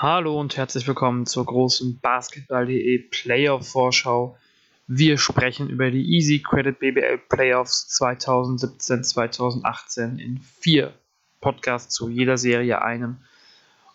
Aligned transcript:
Hallo 0.00 0.38
und 0.38 0.56
herzlich 0.56 0.86
willkommen 0.86 1.26
zur 1.26 1.44
großen 1.44 1.98
Basketball.de 1.98 2.98
Playoff-Vorschau. 3.10 4.38
Wir 4.86 5.18
sprechen 5.18 5.68
über 5.68 5.90
die 5.90 6.14
Easy 6.14 6.40
Credit 6.40 6.78
BBL 6.78 7.18
Playoffs 7.28 7.88
2017-2018 8.00 10.20
in 10.20 10.38
vier 10.60 10.94
Podcasts 11.40 11.92
zu 11.92 12.08
jeder 12.08 12.38
Serie 12.38 12.80
einem. 12.80 13.16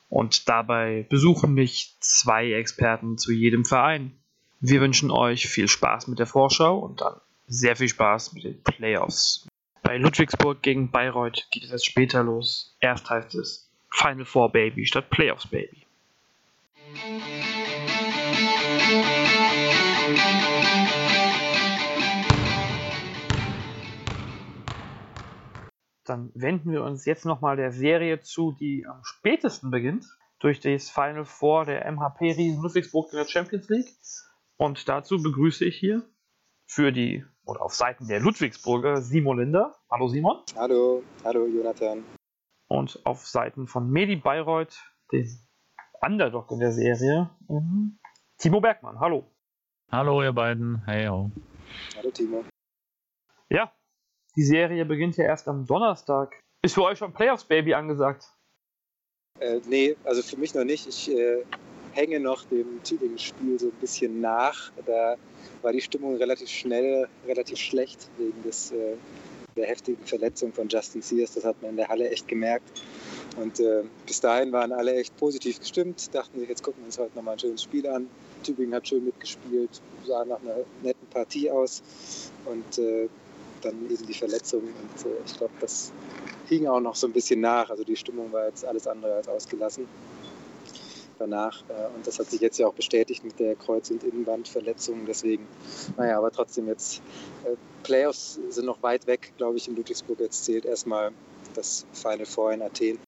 Und 0.09 0.49
dabei 0.49 1.05
besuchen 1.07 1.53
mich 1.53 1.95
zwei 2.01 2.51
Experten 2.51 3.17
zu 3.17 3.31
jedem 3.31 3.63
Verein. 3.63 4.11
Wir 4.59 4.81
wünschen 4.81 5.09
euch 5.09 5.47
viel 5.47 5.69
Spaß 5.69 6.09
mit 6.09 6.19
der 6.19 6.27
Vorschau 6.27 6.79
und 6.79 6.99
dann 6.99 7.15
sehr 7.47 7.77
viel 7.77 7.87
Spaß 7.87 8.33
mit 8.33 8.43
den 8.43 8.61
Playoffs. 8.61 9.47
Bei 9.81 9.97
Ludwigsburg 9.97 10.61
gegen 10.61 10.91
Bayreuth 10.91 11.47
geht 11.49 11.63
es 11.63 11.71
erst 11.71 11.85
später 11.85 12.23
los. 12.23 12.75
Erst 12.81 13.09
heißt 13.09 13.35
es 13.35 13.69
Final 13.89 14.25
Four 14.25 14.51
Baby 14.51 14.85
statt 14.85 15.09
Playoffs 15.09 15.47
Baby. 15.47 15.82
Dann 26.05 26.31
wenden 26.35 26.71
wir 26.71 26.83
uns 26.83 27.05
jetzt 27.05 27.25
nochmal 27.25 27.55
der 27.55 27.71
Serie 27.71 28.21
zu, 28.21 28.51
die 28.51 28.85
am 28.85 29.03
spätesten 29.03 29.71
beginnt, 29.71 30.05
durch 30.39 30.59
das 30.59 30.89
Final 30.89 31.25
Four 31.25 31.65
der 31.65 31.89
MHP 31.91 32.21
Riesen 32.35 32.61
Ludwigsburg 32.61 33.11
in 33.11 33.17
der 33.17 33.25
Champions 33.25 33.69
League. 33.69 33.89
Und 34.57 34.87
dazu 34.87 35.21
begrüße 35.21 35.65
ich 35.65 35.77
hier 35.77 36.03
für 36.65 36.91
die, 36.91 37.25
oder 37.45 37.61
auf 37.61 37.73
Seiten 37.73 38.07
der 38.07 38.19
Ludwigsburger, 38.19 39.01
Simon 39.01 39.39
Linder. 39.39 39.75
Hallo 39.89 40.07
Simon. 40.09 40.43
Hallo, 40.55 41.01
hallo 41.23 41.47
Jonathan. 41.47 42.03
Und 42.67 43.03
auf 43.05 43.25
Seiten 43.25 43.67
von 43.67 43.89
Medi 43.89 44.17
Bayreuth, 44.17 44.77
dem 45.11 45.27
Underdog 46.05 46.51
in 46.51 46.59
der 46.59 46.73
Serie, 46.73 47.29
ähm, 47.49 47.97
Timo 48.37 48.59
Bergmann. 48.59 48.99
Hallo. 48.99 49.25
Hallo 49.89 50.21
ihr 50.21 50.33
beiden. 50.33 50.83
Hey 50.85 51.07
ho. 51.07 51.31
Hallo 51.95 52.11
Timo. 52.11 52.43
Ja, 53.49 53.71
die 54.35 54.43
Serie 54.43 54.83
beginnt 54.83 55.15
ja 55.15 55.23
erst 55.23 55.47
am 55.47 55.65
Donnerstag. 55.65 56.37
Ist 56.61 56.75
für 56.75 56.83
euch 56.83 56.97
schon 56.97 57.13
Playoffs 57.13 57.45
Baby 57.45 57.73
angesagt? 57.73 58.33
Äh, 59.39 59.61
nee, 59.65 59.95
also 60.03 60.21
für 60.21 60.35
mich 60.35 60.53
noch 60.53 60.65
nicht. 60.65 60.87
Ich 60.87 61.09
äh, 61.09 61.43
hänge 61.93 62.19
noch 62.19 62.43
dem 62.45 62.83
Tübingen-Spiel 62.83 63.59
so 63.59 63.67
ein 63.67 63.79
bisschen 63.79 64.19
nach. 64.19 64.71
Da 64.85 65.15
war 65.61 65.71
die 65.71 65.81
Stimmung 65.81 66.17
relativ 66.17 66.49
schnell, 66.49 67.07
relativ 67.25 67.59
schlecht 67.59 68.09
wegen 68.17 68.43
des, 68.43 68.71
äh, 68.71 68.97
der 69.55 69.67
heftigen 69.67 70.03
Verletzung 70.05 70.51
von 70.51 70.67
Justin 70.67 71.01
Sears. 71.01 71.35
Das 71.35 71.45
hat 71.45 71.61
man 71.61 71.71
in 71.71 71.77
der 71.77 71.87
Halle 71.87 72.09
echt 72.09 72.27
gemerkt. 72.27 72.83
Und 73.37 73.59
äh, 73.59 73.83
bis 74.05 74.21
dahin 74.21 74.51
waren 74.51 74.71
alle 74.71 74.95
echt 74.95 75.15
positiv 75.17 75.59
gestimmt, 75.59 76.13
dachten 76.13 76.39
sich, 76.39 76.49
jetzt 76.49 76.63
gucken 76.63 76.83
wir 76.83 76.87
uns 76.87 76.99
heute 76.99 77.15
nochmal 77.15 77.33
ein 77.33 77.39
schönes 77.39 77.63
Spiel 77.63 77.87
an. 77.87 78.07
Tübingen 78.43 78.75
hat 78.75 78.87
schön 78.87 79.03
mitgespielt, 79.05 79.81
sah 80.05 80.25
nach 80.25 80.41
einer 80.41 80.57
netten 80.83 81.07
Partie 81.09 81.49
aus. 81.49 81.81
Und 82.45 82.77
äh, 82.77 83.07
dann 83.61 83.89
eben 83.89 84.05
die 84.05 84.13
Verletzung. 84.13 84.61
Und 84.61 85.05
äh, 85.05 85.15
ich 85.25 85.37
glaube, 85.37 85.53
das 85.59 85.91
hing 86.47 86.67
auch 86.67 86.79
noch 86.79 86.95
so 86.95 87.07
ein 87.07 87.13
bisschen 87.13 87.39
nach. 87.41 87.69
Also 87.69 87.83
die 87.83 87.95
Stimmung 87.95 88.31
war 88.31 88.47
jetzt 88.47 88.65
alles 88.65 88.87
andere 88.87 89.15
als 89.15 89.27
ausgelassen 89.27 89.87
danach. 91.19 91.63
Äh, 91.69 91.95
und 91.95 92.05
das 92.05 92.19
hat 92.19 92.29
sich 92.29 92.41
jetzt 92.41 92.59
ja 92.59 92.67
auch 92.67 92.73
bestätigt 92.73 93.23
mit 93.23 93.39
der 93.39 93.55
Kreuz- 93.55 93.89
und 93.89 94.03
Innenbandverletzung. 94.03 95.05
Deswegen, 95.05 95.47
naja, 95.97 96.17
aber 96.17 96.31
trotzdem 96.31 96.67
jetzt, 96.67 97.01
äh, 97.45 97.55
Playoffs 97.83 98.39
sind 98.49 98.65
noch 98.65 98.81
weit 98.83 99.07
weg, 99.07 99.33
glaube 99.37 99.57
ich, 99.57 99.67
in 99.67 99.75
Ludwigsburg. 99.75 100.19
Jetzt 100.19 100.45
zählt 100.45 100.65
erstmal 100.65 101.11
das 101.55 101.85
Final 101.93 102.25
Four 102.25 102.53
in 102.53 102.61
Athen. 102.61 102.99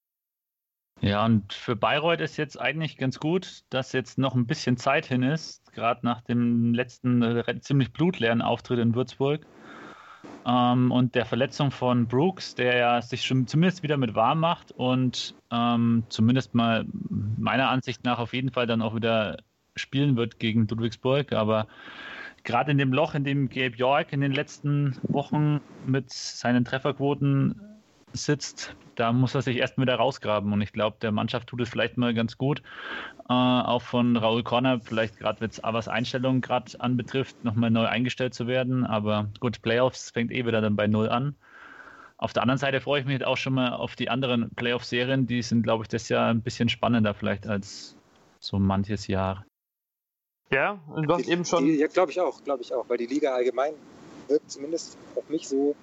Ja, 1.05 1.23
und 1.23 1.53
für 1.53 1.75
Bayreuth 1.75 2.19
ist 2.19 2.35
jetzt 2.35 2.59
eigentlich 2.59 2.97
ganz 2.97 3.19
gut, 3.19 3.63
dass 3.69 3.93
jetzt 3.93 4.17
noch 4.17 4.33
ein 4.33 4.47
bisschen 4.47 4.75
Zeit 4.75 5.05
hin 5.05 5.21
ist, 5.21 5.71
gerade 5.71 6.03
nach 6.03 6.21
dem 6.21 6.73
letzten 6.73 7.21
äh, 7.21 7.59
ziemlich 7.59 7.93
blutleeren 7.93 8.41
Auftritt 8.41 8.79
in 8.79 8.95
Würzburg. 8.95 9.45
Ähm, 10.47 10.91
und 10.91 11.13
der 11.13 11.27
Verletzung 11.27 11.69
von 11.69 12.07
Brooks, 12.07 12.55
der 12.55 12.77
ja 12.77 13.01
sich 13.03 13.21
schon 13.21 13.45
zumindest 13.45 13.83
wieder 13.83 13.97
mit 13.97 14.15
warm 14.15 14.39
macht 14.39 14.71
und 14.71 15.35
ähm, 15.51 16.05
zumindest 16.09 16.55
mal 16.55 16.87
meiner 17.37 17.69
Ansicht 17.69 18.03
nach 18.03 18.17
auf 18.17 18.33
jeden 18.33 18.51
Fall 18.51 18.65
dann 18.65 18.81
auch 18.81 18.95
wieder 18.95 19.37
spielen 19.75 20.15
wird 20.17 20.39
gegen 20.39 20.67
Ludwigsburg. 20.67 21.33
Aber 21.33 21.67
gerade 22.43 22.71
in 22.71 22.79
dem 22.79 22.91
Loch, 22.91 23.13
in 23.13 23.23
dem 23.23 23.49
Gabe 23.49 23.75
York 23.75 24.11
in 24.11 24.21
den 24.21 24.31
letzten 24.31 24.97
Wochen 25.03 25.61
mit 25.85 26.11
seinen 26.11 26.65
Trefferquoten 26.65 27.74
sitzt, 28.15 28.75
da 28.95 29.11
muss 29.11 29.35
er 29.35 29.41
sich 29.41 29.57
erst 29.57 29.77
wieder 29.77 29.95
rausgraben. 29.95 30.51
Und 30.53 30.61
ich 30.61 30.71
glaube, 30.71 30.97
der 31.01 31.11
Mannschaft 31.11 31.47
tut 31.47 31.61
es 31.61 31.69
vielleicht 31.69 31.97
mal 31.97 32.13
ganz 32.13 32.37
gut, 32.37 32.61
äh, 33.29 33.33
auch 33.33 33.81
von 33.81 34.15
Raul 34.17 34.43
Corner, 34.43 34.79
vielleicht 34.79 35.17
gerade 35.17 35.49
was 35.61 35.87
Einstellungen 35.87 36.41
gerade 36.41 36.79
anbetrifft, 36.79 37.43
nochmal 37.43 37.71
neu 37.71 37.85
eingestellt 37.85 38.33
zu 38.33 38.47
werden. 38.47 38.85
Aber 38.85 39.29
gut, 39.39 39.61
Playoffs 39.61 40.11
fängt 40.11 40.31
eh 40.31 40.45
wieder 40.45 40.61
dann 40.61 40.75
bei 40.75 40.87
Null 40.87 41.09
an. 41.09 41.35
Auf 42.17 42.31
der 42.31 42.43
anderen 42.43 42.57
Seite 42.57 42.79
freue 42.79 43.01
ich 43.01 43.05
mich 43.05 43.25
auch 43.25 43.37
schon 43.37 43.53
mal 43.53 43.73
auf 43.73 43.95
die 43.95 44.09
anderen 44.09 44.49
Playoff-Serien. 44.55 45.27
Die 45.27 45.41
sind, 45.41 45.63
glaube 45.63 45.83
ich, 45.83 45.89
das 45.89 46.07
Jahr 46.07 46.29
ein 46.29 46.41
bisschen 46.41 46.69
spannender 46.69 47.13
vielleicht 47.13 47.45
als 47.45 47.97
so 48.39 48.57
manches 48.57 49.07
Jahr. 49.07 49.45
Ja, 50.51 50.79
und 50.87 51.07
du 51.07 51.13
hast 51.13 51.25
die, 51.25 51.31
eben 51.31 51.43
schon. 51.43 51.65
Die, 51.65 51.75
ja, 51.75 51.87
glaube 51.87 52.11
ich 52.11 52.21
auch, 52.21 52.43
glaube 52.43 52.61
ich 52.61 52.73
auch, 52.73 52.87
weil 52.87 52.97
die 52.97 53.07
Liga 53.07 53.33
allgemein 53.33 53.73
wirkt 54.27 54.49
zumindest 54.49 54.97
auf 55.15 55.27
mich 55.29 55.47
so 55.47 55.75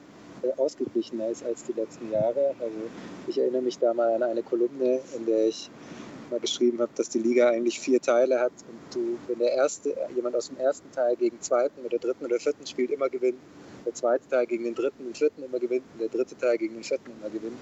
ausgeglichener 0.57 1.29
ist 1.29 1.45
als 1.45 1.65
die 1.65 1.73
letzten 1.73 2.11
Jahre. 2.11 2.55
Also 2.61 2.77
ich 3.29 3.39
erinnere 3.39 3.63
mich 3.63 3.79
da 3.79 3.95
mal 3.95 4.13
an 4.15 4.23
eine 4.23 4.43
Kolumne, 4.43 5.01
in 5.17 5.27
der 5.27 5.49
ich 5.49 5.71
mal 6.31 6.41
geschrieben 6.41 6.81
habe, 6.81 6.91
dass 6.97 7.09
die 7.11 7.19
Liga 7.19 7.51
eigentlich 7.51 7.79
vier 7.79 8.01
Teile 8.01 8.41
hat 8.41 8.53
und 8.69 8.95
du, 8.95 9.19
wenn 9.29 9.39
der 9.39 9.53
erste, 9.53 9.95
jemand 10.15 10.35
aus 10.35 10.49
dem 10.49 10.59
ersten 10.59 10.91
Teil 10.91 11.15
gegen 11.17 11.41
zweiten 11.41 11.85
oder 11.85 11.99
dritten 11.99 12.25
oder 12.25 12.41
vierten 12.41 12.67
spielt, 12.67 12.91
immer 12.91 13.09
gewinnt, 13.09 13.39
der 13.85 13.95
zweite 13.95 14.29
Teil 14.29 14.47
gegen 14.47 14.65
den 14.65 14.75
dritten 14.75 15.07
und 15.07 15.17
vierten 15.17 15.43
immer 15.43 15.59
gewinnt 15.59 15.85
und 15.93 16.01
der 16.01 16.09
dritte 16.09 16.37
Teil 16.37 16.57
gegen 16.59 16.75
den 16.75 16.85
vierten 16.85 17.11
immer 17.21 17.31
gewinnt. 17.31 17.57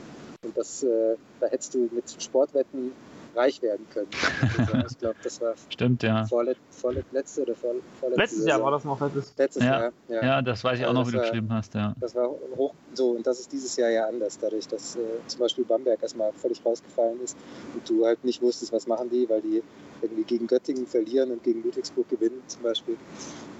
Und 0.44 0.56
das, 0.56 0.82
äh, 0.82 1.16
da 1.41 1.47
hättest 1.48 1.74
du 1.74 1.88
mit 1.92 2.04
Sportwetten 2.22 2.92
reich 3.34 3.60
werden 3.62 3.86
können. 3.92 4.08
ich 4.91 4.98
glaube, 4.98 5.16
das 5.22 5.41
war 5.41 5.54
Stimmt, 5.68 6.02
ja. 6.02 6.24
vorlet, 6.26 6.58
vorlet, 6.70 7.04
letzte 7.12 7.42
oder 7.42 7.54
vor, 7.54 7.74
vorletzte 7.98 8.20
Letztes 8.22 8.46
Jahr 8.46 8.62
war 8.62 8.70
das 8.70 8.84
noch 8.84 9.00
letztes. 9.00 9.34
Letztes 9.36 9.64
ja. 9.64 9.80
Jahr, 9.80 9.92
ja. 10.08 10.24
Ja, 10.24 10.42
das 10.42 10.62
weiß 10.64 10.78
ich 10.78 10.86
auch 10.86 10.92
noch, 10.92 11.06
wie 11.06 11.12
du 11.12 11.18
war, 11.18 11.24
geschrieben 11.24 11.52
hast, 11.52 11.74
ja. 11.74 11.94
Das 12.00 12.14
war 12.14 12.28
hoch 12.56 12.74
so 12.94 13.10
und 13.10 13.26
das 13.26 13.41
ist 13.41 13.52
dieses 13.52 13.76
Jahr 13.76 13.91
ja 13.91 14.06
anders, 14.06 14.38
dadurch, 14.38 14.66
dass 14.66 14.96
äh, 14.96 14.98
zum 15.26 15.41
Beispiel 15.41 15.64
Bamberg 15.64 16.02
erstmal 16.02 16.32
völlig 16.32 16.64
rausgefallen 16.64 17.20
ist 17.22 17.36
und 17.74 17.88
du 17.88 18.04
halt 18.04 18.24
nicht 18.24 18.42
wusstest, 18.42 18.72
was 18.72 18.86
machen 18.86 19.10
die, 19.10 19.28
weil 19.28 19.41
die 19.41 19.62
irgendwie 20.02 20.24
gegen 20.24 20.47
Göttingen 20.47 20.86
verlieren 20.86 21.30
und 21.30 21.42
gegen 21.42 21.62
Ludwigsburg 21.62 22.08
gewinnen 22.08 22.42
zum 22.47 22.62
Beispiel. 22.62 22.97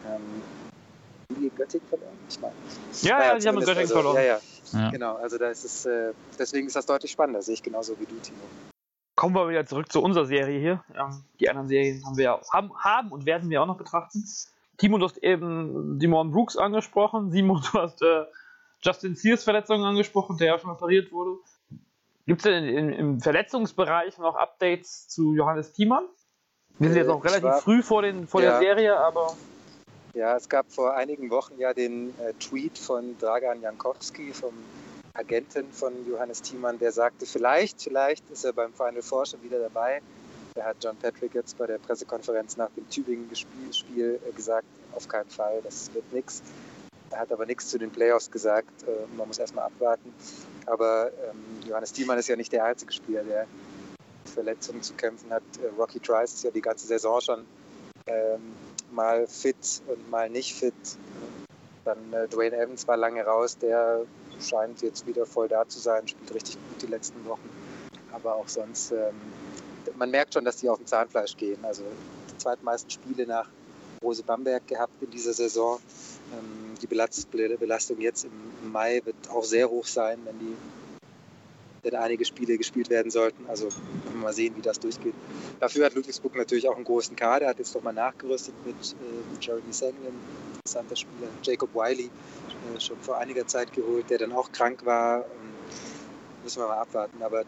Ähm, 0.08 0.42
die 1.38 1.50
Göttingen 1.50 1.87
verloren? 1.88 2.19
Ich 2.28 2.41
meine. 2.41 2.54
Ja, 3.02 3.20
ja, 3.20 3.34
ja, 3.34 3.41
sie 3.41 3.48
haben 3.48 3.58
Göttingen 3.58 3.78
also, 3.81 3.94
verloren. 3.94 4.16
Ja, 4.16 4.22
ja, 4.22 4.41
ja. 4.72 4.91
Genau, 4.91 5.14
also 5.16 5.38
da 5.38 5.48
ist 5.48 5.64
es, 5.64 5.87
äh, 5.87 6.12
deswegen 6.38 6.66
ist 6.66 6.76
das 6.76 6.87
deutlich 6.87 7.12
spannender, 7.12 7.42
sehe 7.42 7.54
ich 7.54 7.62
genauso 7.62 7.98
wie 7.98 8.06
du, 8.06 8.16
Timo. 8.16 8.38
Kommen 9.20 9.34
wir 9.34 9.50
wieder 9.50 9.66
zurück 9.66 9.92
zu 9.92 10.03
unserer 10.03 10.25
Serie 10.25 10.58
hier. 10.58 10.82
Ähm, 10.98 11.22
die 11.38 11.50
anderen 11.50 11.69
Serien 11.69 12.03
haben 12.06 12.16
wir 12.16 12.25
ja 12.25 12.41
haben, 12.54 12.72
haben 12.78 13.12
und 13.12 13.26
werden 13.26 13.50
wir 13.50 13.60
auch 13.62 13.66
noch 13.66 13.76
betrachten. 13.76 14.25
Timo, 14.78 14.97
du 14.97 15.04
hast 15.04 15.19
eben 15.19 15.98
Dimon 15.98 16.31
Brooks 16.31 16.56
angesprochen. 16.56 17.31
Simon, 17.31 17.60
du 17.72 17.78
hast 17.78 18.00
äh, 18.00 18.25
Justin 18.81 19.14
Sears 19.14 19.44
Verletzungen 19.44 19.84
angesprochen, 19.84 20.38
der 20.38 20.47
ja 20.47 20.58
schon 20.58 20.70
operiert 20.70 21.12
wurde. 21.12 21.36
Gibt 22.26 22.41
es 22.41 22.44
denn 22.44 22.64
in, 22.64 22.88
im 22.91 23.20
Verletzungsbereich 23.20 24.16
noch 24.16 24.36
Updates 24.36 25.06
zu 25.08 25.34
Johannes 25.34 25.75
Thiemann? 25.75 26.04
Wir 26.78 26.88
sind 26.88 26.97
Äh, 26.97 27.00
jetzt 27.00 27.08
noch 27.08 27.19
ich 27.22 27.31
relativ 27.31 27.44
war- 27.50 27.60
früh 27.60 27.82
vor, 27.82 28.00
den, 28.00 28.26
vor 28.26 28.41
Ja. 28.41 28.52
der 28.52 28.58
Serie, 28.60 28.97
aber 28.98 29.34
Ja, 30.14 30.34
es 30.34 30.48
gab 30.48 30.72
vor 30.72 30.94
einigen 30.97 31.28
Wochen 31.28 31.58
ja 31.58 31.75
den 31.75 32.14
äh, 32.19 32.32
Tweet 32.41 32.78
von 32.78 33.19
Dragan 33.19 33.60
Jankowski, 33.60 34.32
vom 34.32 34.54
Agenten 35.15 35.72
von 35.72 35.93
Johannes 36.09 36.43
Thiemann, 36.43 36.78
der 36.78 36.93
sagte, 36.93 37.26
vielleicht, 37.26 37.82
vielleicht 37.82 38.28
ist 38.31 38.44
er 38.44 38.53
beim 38.53 38.72
Final 38.72 39.03
Four 39.03 39.26
schon 39.26 39.43
wieder 39.43 39.59
dabei. 39.59 40.00
Da 40.54 40.65
hat 40.65 40.76
John 40.82 40.97
Patrick 40.97 41.34
jetzt 41.34 41.58
bei 41.58 41.67
der 41.67 41.79
Pressekonferenz 41.79 42.56
nach 42.56 42.70
dem 42.76 42.88
Tübingen-Spiel 42.90 44.20
äh, 44.26 44.32
gesagt, 44.32 44.67
auf 44.94 45.08
keinen 45.08 45.31
Fall, 45.31 45.61
das 45.62 45.93
wird 45.94 46.12
nichts. 46.12 46.43
Er 47.11 47.20
hat 47.20 47.32
aber 47.32 47.46
nichts 47.46 47.69
zu 47.69 47.79
den 47.79 47.90
Playoffs 47.90 48.31
gesagt. 48.31 48.82
Äh, 48.85 49.17
man 49.17 49.29
muss 49.29 49.38
erstmal 49.38 49.67
abwarten. 49.67 50.12
Aber 50.67 51.11
ähm, 51.29 51.69
Johannes 51.69 51.93
Thiemann 51.93 52.19
ist 52.19 52.29
ja 52.29 52.37
nicht 52.37 52.52
der 52.52 52.64
einzige 52.64 52.93
Spieler, 52.93 53.23
der 53.25 53.46
mit 54.25 54.32
Verletzungen 54.32 54.82
zu 54.82 54.94
kämpfen 54.94 55.31
hat. 55.31 55.43
Äh, 55.62 55.69
Rocky 55.79 56.00
Trice 56.00 56.35
ist 56.35 56.44
ja 56.44 56.50
die 56.50 56.61
ganze 56.61 56.87
Saison 56.87 57.20
schon 57.20 57.46
ähm, 58.06 58.55
mal 58.93 59.26
fit 59.26 59.82
und 59.87 60.11
mal 60.11 60.29
nicht 60.31 60.55
fit. 60.55 60.75
Dann 61.85 62.12
äh, 62.12 62.29
Dwayne 62.29 62.56
Evans 62.56 62.87
war 62.87 62.96
lange 62.96 63.25
raus, 63.25 63.58
der 63.58 64.02
scheint 64.40 64.82
jetzt 64.82 65.06
wieder 65.06 65.26
voll 65.26 65.48
da 65.48 65.69
zu 65.69 65.78
sein, 65.78 66.06
spielt 66.06 66.34
richtig 66.34 66.56
gut 66.56 66.82
die 66.82 66.87
letzten 66.87 67.25
Wochen. 67.26 67.48
Aber 68.12 68.34
auch 68.34 68.48
sonst, 68.48 68.92
ähm, 68.92 69.14
man 69.96 70.10
merkt 70.10 70.34
schon, 70.34 70.44
dass 70.44 70.56
die 70.56 70.69
auf 70.69 70.78
dem 70.78 70.87
Zahnfleisch 70.87 71.37
gehen. 71.37 71.58
Also 71.64 71.84
die 72.31 72.38
zweitmeisten 72.38 72.90
Spiele 72.90 73.26
nach 73.26 73.48
Rose 74.02 74.22
Bamberg 74.22 74.66
gehabt 74.66 75.02
in 75.02 75.10
dieser 75.10 75.32
Saison. 75.32 75.78
Ähm, 76.32 76.75
die 76.81 76.87
Belast 76.87 77.31
Belastung 77.31 78.00
jetzt 78.00 78.25
im 78.25 78.72
Mai 78.72 79.02
wird 79.04 79.16
auch 79.31 79.44
sehr 79.44 79.69
hoch 79.69 79.87
sein, 79.87 80.19
wenn 80.25 80.38
die 80.38 80.56
denn 81.84 81.94
einige 81.94 82.25
Spiele 82.25 82.58
gespielt 82.58 82.90
werden 82.90 83.10
sollten. 83.10 83.46
Also 83.48 83.69
mal 84.14 84.32
sehen, 84.32 84.54
wie 84.56 84.62
das 84.62 84.78
durchgeht. 84.81 85.14
Dafür 85.60 85.87
hat 85.87 85.94
Ludwigsburg 85.94 86.34
natürlich 86.37 86.69
auch 86.69 86.76
einen 86.76 86.84
großen 86.84 87.16
Kader, 87.16 87.48
hat 87.48 87.58
jetzt 87.58 87.75
nochmal 87.75 87.94
nachgerüstet 87.94 88.54
mit 88.64 88.76
äh, 88.76 89.44
Jeremy 89.44 89.72
Sanglin, 89.72 90.14
interessanter 90.70 90.96
Spieler, 90.96 91.28
Jacob 91.43 91.75
Wiley, 91.75 92.11
äh, 92.75 92.81
schon 92.81 92.99
vor 93.00 93.19
einiger 93.19 93.46
Zeit 93.46 93.72
geholt, 93.72 94.08
der 94.08 94.19
dann 94.19 94.32
auch 94.32 94.50
krank 94.52 94.84
war. 94.84 95.19
Ähm, 95.20 95.55
müssen 96.44 96.62
wir 96.62 96.69
mal 96.69 96.78
abwarten. 96.78 97.22
Aber 97.22 97.44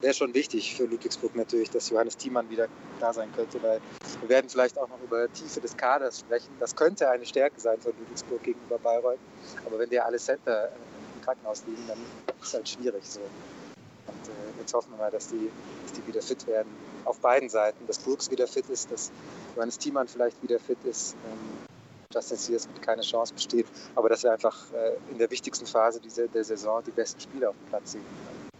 wäre 0.00 0.14
schon 0.14 0.34
wichtig 0.34 0.74
für 0.74 0.84
Ludwigsburg 0.84 1.36
natürlich, 1.36 1.70
dass 1.70 1.88
Johannes 1.90 2.16
Thiemann 2.16 2.50
wieder 2.50 2.68
da 3.00 3.12
sein 3.12 3.30
könnte, 3.34 3.62
weil 3.62 3.80
wir 4.20 4.28
werden 4.28 4.50
vielleicht 4.50 4.78
auch 4.78 4.88
noch 4.88 5.00
über 5.02 5.32
Tiefe 5.32 5.60
des 5.60 5.76
Kaders 5.76 6.20
sprechen. 6.20 6.50
Das 6.58 6.74
könnte 6.74 7.08
eine 7.08 7.24
Stärke 7.24 7.60
sein 7.60 7.78
von 7.80 7.92
Ludwigsburg 7.98 8.42
gegenüber 8.42 8.78
Bayreuth. 8.78 9.18
Aber 9.64 9.78
wenn 9.78 9.90
der 9.90 10.04
alle 10.04 10.18
Center 10.18 10.70
im 11.14 11.22
Krankenhaus 11.22 11.62
liegen, 11.66 11.82
dann 11.86 11.98
ist 12.40 12.48
es 12.48 12.54
halt 12.54 12.68
schwierig 12.68 13.04
so. 13.04 13.20
Und 13.20 14.28
äh, 14.28 14.60
jetzt 14.60 14.74
hoffen 14.74 14.90
wir 14.92 14.98
mal, 14.98 15.10
dass 15.10 15.28
die, 15.28 15.50
dass 15.84 15.92
die 15.92 16.06
wieder 16.06 16.22
fit 16.22 16.46
werden. 16.46 16.68
Auf 17.04 17.20
beiden 17.20 17.48
Seiten. 17.48 17.86
Dass 17.86 17.98
Brooks 17.98 18.30
wieder 18.30 18.48
fit 18.48 18.68
ist, 18.68 18.90
dass 18.90 19.12
Johannes 19.54 19.78
Thiemann 19.78 20.08
vielleicht 20.08 20.42
wieder 20.42 20.58
fit 20.58 20.78
ist. 20.84 21.14
Ähm, 21.24 21.65
Justin 22.12 22.36
Sears 22.36 22.68
wird 22.68 22.82
keine 22.82 23.02
Chance 23.02 23.34
besteht. 23.34 23.66
Aber 23.94 24.08
dass 24.08 24.22
wir 24.22 24.32
einfach 24.32 24.56
äh, 24.72 25.12
in 25.12 25.18
der 25.18 25.30
wichtigsten 25.30 25.66
Phase 25.66 26.00
dieser, 26.00 26.28
der 26.28 26.44
Saison 26.44 26.82
die 26.84 26.90
besten 26.90 27.20
Spieler 27.20 27.50
auf 27.50 27.56
dem 27.56 27.68
Platz 27.68 27.92
sehen. 27.92 28.04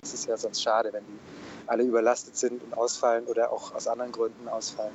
Es 0.03 0.15
ist 0.15 0.27
ja 0.27 0.37
sonst 0.37 0.63
schade, 0.63 0.93
wenn 0.93 1.05
die 1.05 1.19
alle 1.67 1.83
überlastet 1.83 2.37
sind 2.37 2.63
und 2.63 2.75
ausfallen 2.75 3.25
oder 3.27 3.51
auch 3.51 3.75
aus 3.75 3.89
anderen 3.89 4.13
Gründen 4.13 4.49
ausfallen. 4.49 4.95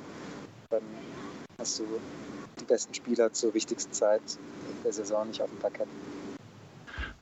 Dann 0.70 0.82
hast 1.58 1.78
du 1.80 1.84
die 2.58 2.64
besten 2.64 2.94
Spieler 2.94 3.32
zur 3.32 3.52
wichtigsten 3.52 3.92
Zeit 3.92 4.22
der 4.84 4.92
Saison 4.92 5.28
nicht 5.28 5.42
auf 5.42 5.50
dem 5.50 5.58
Parkett. 5.58 5.88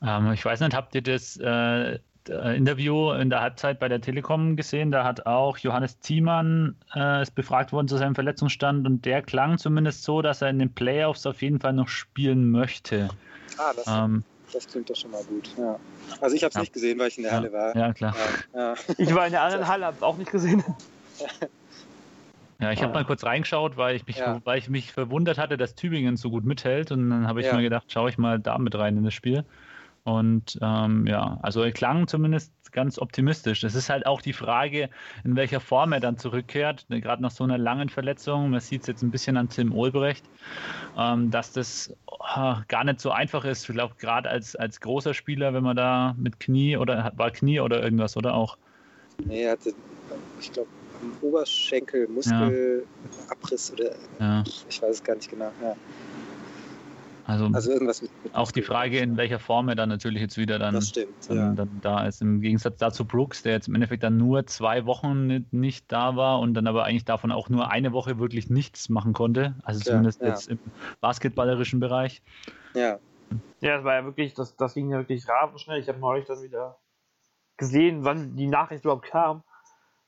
Ähm, 0.02 0.32
ich 0.32 0.44
weiß 0.44 0.60
nicht, 0.60 0.74
habt 0.74 0.94
ihr 0.94 1.02
das 1.02 1.36
äh, 1.36 1.98
Interview 2.30 3.12
in 3.12 3.30
der 3.30 3.40
Halbzeit 3.40 3.78
bei 3.80 3.88
der 3.88 4.00
Telekom 4.00 4.56
gesehen? 4.56 4.90
Da 4.90 5.04
hat 5.04 5.26
auch 5.26 5.58
Johannes 5.58 6.00
Ziemann 6.00 6.76
äh, 6.94 7.22
ist 7.22 7.34
befragt 7.34 7.72
worden 7.72 7.88
zu 7.88 7.96
seinem 7.96 8.14
Verletzungsstand 8.14 8.86
und 8.86 9.04
der 9.04 9.22
klang 9.22 9.58
zumindest 9.58 10.04
so, 10.04 10.22
dass 10.22 10.42
er 10.42 10.50
in 10.50 10.58
den 10.58 10.72
Playoffs 10.72 11.26
auf 11.26 11.42
jeden 11.42 11.60
Fall 11.60 11.72
noch 11.72 11.88
spielen 11.88 12.50
möchte. 12.50 13.08
Ah, 13.58 13.72
das, 13.74 13.86
ähm, 13.88 14.24
das 14.52 14.66
klingt 14.68 14.88
doch 14.90 14.96
schon 14.96 15.10
mal 15.10 15.24
gut. 15.24 15.50
Ja. 15.58 15.78
Also 16.20 16.36
ich 16.36 16.42
habe 16.42 16.50
es 16.50 16.54
ja. 16.54 16.60
nicht 16.60 16.72
gesehen, 16.72 16.98
weil 16.98 17.08
ich 17.08 17.18
in 17.18 17.24
der 17.24 17.32
Halle 17.32 17.52
war. 17.52 17.76
Ja, 17.76 17.92
klar. 17.92 18.14
Ja, 18.54 18.74
ich 18.98 19.14
war 19.14 19.26
in 19.26 19.32
der 19.32 19.42
anderen 19.42 19.66
Halle, 19.66 19.86
habe 19.86 19.96
es 19.96 20.02
auch 20.02 20.16
nicht 20.16 20.30
gesehen. 20.30 20.62
Ja, 22.60 22.72
ich 22.72 22.82
habe 22.82 22.92
mal 22.92 23.06
kurz 23.06 23.24
reingeschaut, 23.24 23.78
weil 23.78 23.96
ich, 23.96 24.06
mich, 24.06 24.18
ja. 24.18 24.38
weil 24.44 24.58
ich 24.58 24.68
mich 24.68 24.92
verwundert 24.92 25.38
hatte, 25.38 25.56
dass 25.56 25.74
Tübingen 25.74 26.18
so 26.18 26.28
gut 26.28 26.44
mithält. 26.44 26.92
Und 26.92 27.08
dann 27.08 27.26
habe 27.26 27.40
ich 27.40 27.46
ja. 27.46 27.54
mal 27.54 27.62
gedacht, 27.62 27.90
schaue 27.90 28.10
ich 28.10 28.18
mal 28.18 28.38
da 28.38 28.58
mit 28.58 28.74
rein 28.74 28.98
in 28.98 29.04
das 29.04 29.14
Spiel. 29.14 29.44
Und 30.04 30.58
ähm, 30.62 31.06
ja, 31.06 31.38
also 31.42 31.62
er 31.62 31.72
klang 31.72 32.06
zumindest 32.06 32.52
ganz 32.72 32.98
optimistisch. 32.98 33.64
Es 33.64 33.74
ist 33.74 33.90
halt 33.90 34.06
auch 34.06 34.22
die 34.22 34.32
Frage, 34.32 34.88
in 35.24 35.36
welcher 35.36 35.60
Form 35.60 35.92
er 35.92 36.00
dann 36.00 36.16
zurückkehrt. 36.16 36.86
Gerade 36.88 37.22
nach 37.22 37.30
so 37.30 37.44
einer 37.44 37.58
langen 37.58 37.88
Verletzung, 37.88 38.50
man 38.50 38.60
sieht 38.60 38.82
es 38.82 38.86
jetzt 38.86 39.02
ein 39.02 39.10
bisschen 39.10 39.36
an 39.36 39.48
Tim 39.48 39.72
Olbrecht, 39.74 40.24
ähm, 40.96 41.30
dass 41.30 41.52
das 41.52 41.94
oh, 42.06 42.54
gar 42.68 42.84
nicht 42.84 43.00
so 43.00 43.10
einfach 43.10 43.44
ist. 43.44 43.68
Ich 43.68 43.74
glaube, 43.74 43.94
gerade 43.98 44.28
als, 44.30 44.56
als 44.56 44.80
großer 44.80 45.14
Spieler, 45.14 45.52
wenn 45.52 45.64
man 45.64 45.76
da 45.76 46.14
mit 46.16 46.40
Knie 46.40 46.76
oder 46.76 47.12
war 47.16 47.30
Knie 47.30 47.60
oder 47.60 47.82
irgendwas, 47.82 48.16
oder 48.16 48.34
auch? 48.34 48.56
Nee, 49.24 49.42
er 49.42 49.52
hatte, 49.52 49.74
ich 50.40 50.52
glaube, 50.52 50.68
am 51.02 51.12
Oberschenkel 51.20 52.08
Muskelabriss 52.08 53.68
ja. 53.68 53.74
oder 53.74 53.94
ja. 54.18 54.44
ich 54.46 54.82
weiß 54.82 54.96
es 54.96 55.04
gar 55.04 55.16
nicht 55.16 55.30
genau. 55.30 55.50
Ja. 55.62 55.76
Also, 57.30 57.46
also 57.52 57.70
irgendwas 57.70 58.02
mit, 58.02 58.10
mit 58.24 58.34
auch 58.34 58.50
die 58.50 58.62
Frage, 58.62 58.98
in 58.98 59.16
welcher 59.16 59.38
Form 59.38 59.68
er 59.68 59.76
dann 59.76 59.88
natürlich 59.88 60.20
jetzt 60.20 60.36
wieder 60.36 60.58
dann, 60.58 60.80
stimmt, 60.82 61.28
dann, 61.28 61.36
ja. 61.36 61.52
dann, 61.52 61.80
da 61.80 62.06
ist. 62.06 62.20
Im 62.20 62.40
Gegensatz 62.40 62.78
dazu 62.78 63.04
Brooks, 63.04 63.42
der 63.42 63.52
jetzt 63.52 63.68
im 63.68 63.74
Endeffekt 63.74 64.02
dann 64.02 64.16
nur 64.16 64.46
zwei 64.46 64.84
Wochen 64.86 65.26
nicht, 65.26 65.52
nicht, 65.52 65.92
da 65.92 66.16
war 66.16 66.40
und 66.40 66.54
dann 66.54 66.66
aber 66.66 66.84
eigentlich 66.84 67.04
davon 67.04 67.30
auch 67.30 67.48
nur 67.48 67.70
eine 67.70 67.92
Woche 67.92 68.18
wirklich 68.18 68.50
nichts 68.50 68.88
machen 68.88 69.12
konnte. 69.12 69.54
Also 69.62 69.80
zumindest 69.80 70.20
ja, 70.20 70.26
ja. 70.26 70.32
jetzt 70.34 70.48
im 70.48 70.58
basketballerischen 71.00 71.80
Bereich. 71.80 72.22
Ja. 72.74 72.98
Ja, 73.60 73.78
es 73.78 73.84
war 73.84 73.94
ja 73.94 74.04
wirklich, 74.04 74.34
das, 74.34 74.56
das 74.56 74.74
ging 74.74 74.90
ja 74.90 74.98
wirklich 74.98 75.28
rasend 75.28 75.60
schnell. 75.60 75.80
Ich 75.80 75.88
habe 75.88 76.00
neulich 76.00 76.26
dann 76.26 76.42
wieder 76.42 76.78
gesehen, 77.56 78.04
wann 78.04 78.34
die 78.34 78.48
Nachricht 78.48 78.84
überhaupt 78.84 79.06
kam. 79.06 79.44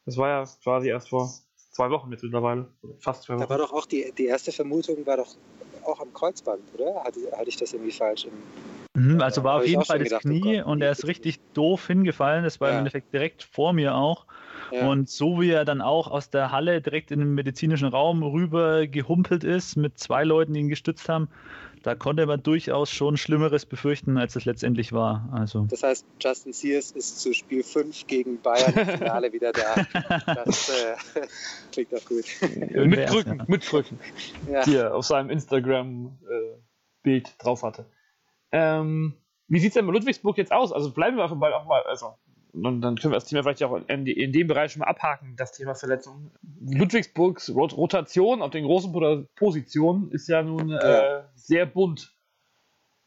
Das 0.05 0.17
war 0.17 0.29
ja 0.29 0.45
quasi 0.63 0.89
erst 0.89 1.11
vor 1.11 1.31
zwei 1.73 1.91
Wochen 1.91 2.11
jetzt 2.11 2.23
mittlerweile. 2.23 2.69
Fast 2.99 3.23
zwei 3.23 3.35
Wochen. 3.35 3.43
Da 3.43 3.51
war 3.51 3.59
doch 3.59 3.73
auch 3.73 3.87
die, 3.87 4.13
die 4.17 4.27
erste 4.27 4.53
Vermutung, 4.53 5.07
war 5.07 5.19
doch 5.19 5.37
auch 5.84 6.00
am 6.00 6.12
Kreuzband, 6.12 6.62
oder? 6.75 7.02
Hatte, 7.05 7.20
hatte 7.32 7.49
ich 7.49 7.56
das 7.56 7.73
irgendwie 7.73 7.93
falsch 7.93 8.26
im, 8.26 9.12
mhm, 9.14 9.20
Also 9.20 9.44
war 9.44 9.56
auf 9.56 9.67
jeden 9.67 9.84
Fall 9.84 9.99
das 9.99 10.08
gedacht, 10.08 10.23
Knie 10.23 10.62
oh 10.62 10.70
und 10.70 10.82
er 10.82 10.90
ist 10.90 11.06
richtig 11.06 11.40
doof 11.55 11.87
hingefallen. 11.87 12.44
Das 12.44 12.61
war 12.61 12.69
ja. 12.69 12.75
im 12.75 12.79
Endeffekt 12.81 13.12
direkt 13.12 13.43
vor 13.43 13.73
mir 13.73 13.94
auch. 13.94 14.26
Ja. 14.70 14.88
Und 14.88 15.11
so 15.11 15.40
wie 15.40 15.50
er 15.50 15.64
dann 15.64 15.81
auch 15.81 16.08
aus 16.11 16.31
der 16.31 16.50
Halle 16.50 16.81
direkt 16.81 17.11
in 17.11 17.19
den 17.19 17.34
medizinischen 17.34 17.88
Raum 17.88 18.23
rüber 18.23 18.87
gehumpelt 18.87 19.44
ist, 19.44 19.76
mit 19.76 19.99
zwei 19.99 20.25
Leuten, 20.25 20.55
die 20.55 20.61
ihn 20.61 20.69
gestützt 20.69 21.08
haben, 21.08 21.29
da 21.82 21.94
konnte 21.94 22.26
man 22.26 22.43
durchaus 22.43 22.90
schon 22.90 23.17
Schlimmeres 23.17 23.67
befürchten, 23.67 24.17
als 24.17 24.37
es 24.37 24.44
letztendlich 24.44 24.93
war. 24.93 25.29
Also. 25.32 25.67
Das 25.69 25.82
heißt, 25.82 26.06
Justin 26.20 26.52
Sears 26.52 26.93
ist 26.93 27.20
zu 27.20 27.34
Spiel 27.34 27.62
5 27.62 28.06
gegen 28.06 28.40
Bayern 28.40 28.73
im 28.75 28.99
Finale 28.99 29.32
wieder 29.32 29.52
da. 29.52 29.87
Das 30.34 30.69
äh, 30.69 30.94
klingt 31.73 31.94
auch 31.94 32.05
gut. 32.05 32.25
mit 32.75 33.06
Krücken, 33.06 33.38
ja. 33.38 33.44
mit 33.49 33.62
Krücken. 33.62 33.99
Ja. 34.50 34.62
Die 34.62 34.76
er 34.76 34.94
auf 34.94 35.05
seinem 35.05 35.31
Instagram-Bild 35.31 37.29
äh, 37.29 37.43
drauf 37.43 37.62
hatte. 37.62 37.87
Ähm, 38.52 39.14
wie 39.49 39.58
sieht 39.58 39.70
es 39.70 39.75
denn 39.75 39.87
bei 39.87 39.93
Ludwigsburg 39.93 40.38
jetzt 40.38 40.52
aus? 40.52 40.73
Also 40.73 40.93
bleiben 40.93 41.17
wir 41.17 41.25
einfach 41.25 41.37
mal 41.37 41.52
auch 41.52 41.67
mal, 41.67 41.82
also 41.82 42.14
und 42.52 42.82
dann 42.82 42.96
können 42.96 43.12
wir 43.12 43.16
das 43.16 43.25
Thema 43.25 43.43
vielleicht 43.43 43.62
auch 43.62 43.81
in, 43.88 44.06
in, 44.06 44.32
dem 44.32 44.46
Bereich 44.46 44.72
schon 44.72 44.81
mal 44.81 44.87
abhaken, 44.87 45.34
das 45.37 45.52
Thema 45.52 45.75
Verletzungen. 45.75 46.31
Ludwigsburgs 46.60 47.54
Rotation 47.54 48.43
auf 48.43 48.50
den 48.50 48.64
großen 48.64 48.93
Positionen 49.37 50.10
ist 50.10 50.28
ja 50.28 50.43
nun 50.43 50.70
äh, 50.70 51.22
sehr 51.34 51.64
bunt. 51.64 52.14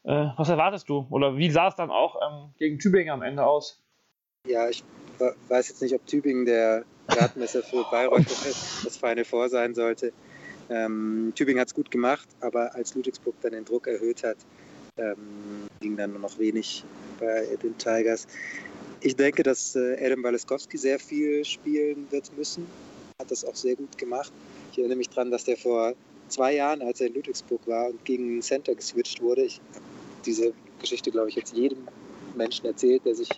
Äh, 0.02 0.30
was 0.36 0.48
erwartest 0.48 0.88
du? 0.88 1.06
Oder 1.10 1.36
wie 1.36 1.50
sah 1.50 1.68
es 1.68 1.76
dann 1.76 1.90
auch 1.90 2.16
ähm, 2.16 2.54
gegen 2.58 2.78
Tübingen 2.78 3.10
am 3.10 3.22
Ende 3.22 3.44
aus? 3.44 3.82
Ja, 4.46 4.68
ich 4.68 4.84
weiß 5.48 5.68
jetzt 5.68 5.82
nicht, 5.82 5.94
ob 5.94 6.04
Tübingen 6.06 6.44
der 6.44 6.84
Gradmesser 7.08 7.62
für 7.62 7.84
Bayreuth 7.90 8.26
das 8.84 8.96
Final 8.96 9.24
Four 9.24 9.48
sein 9.48 9.74
sollte. 9.74 10.12
Ähm, 10.68 11.32
Tübingen 11.36 11.60
hat 11.60 11.68
es 11.68 11.74
gut 11.74 11.90
gemacht, 11.90 12.28
aber 12.40 12.74
als 12.74 12.94
Ludwigsburg 12.94 13.36
dann 13.42 13.52
den 13.52 13.64
Druck 13.64 13.86
erhöht 13.86 14.24
hat, 14.24 14.38
ähm, 14.96 15.68
ging 15.80 15.96
dann 15.96 16.10
nur 16.10 16.20
noch 16.20 16.38
wenig 16.38 16.84
bei 17.20 17.56
den 17.62 17.76
Tigers. 17.78 18.26
Ich 19.00 19.14
denke, 19.14 19.42
dass 19.42 19.76
äh, 19.76 19.96
Adam 20.04 20.22
Waleskowski 20.22 20.78
sehr 20.78 20.98
viel 20.98 21.44
spielen 21.44 22.06
wird 22.10 22.30
müssen. 22.36 22.66
Hat 23.20 23.30
das 23.30 23.44
auch 23.44 23.54
sehr 23.54 23.76
gut 23.76 23.96
gemacht. 23.98 24.32
Ich 24.72 24.78
erinnere 24.78 24.96
mich 24.96 25.08
daran, 25.08 25.30
dass 25.30 25.44
der 25.44 25.56
vor 25.56 25.94
zwei 26.28 26.54
Jahren, 26.54 26.82
als 26.82 27.00
er 27.00 27.08
in 27.08 27.14
Ludwigsburg 27.14 27.60
war 27.66 27.90
und 27.90 28.04
gegen 28.04 28.40
Center 28.42 28.74
geswitcht 28.74 29.20
wurde, 29.20 29.42
ich 29.44 29.60
habe 29.74 29.84
diese 30.24 30.52
Geschichte, 30.80 31.10
glaube 31.10 31.28
ich, 31.28 31.36
jetzt 31.36 31.54
jedem 31.54 31.86
Menschen 32.36 32.66
erzählt, 32.66 33.04
der 33.04 33.14
sich 33.14 33.28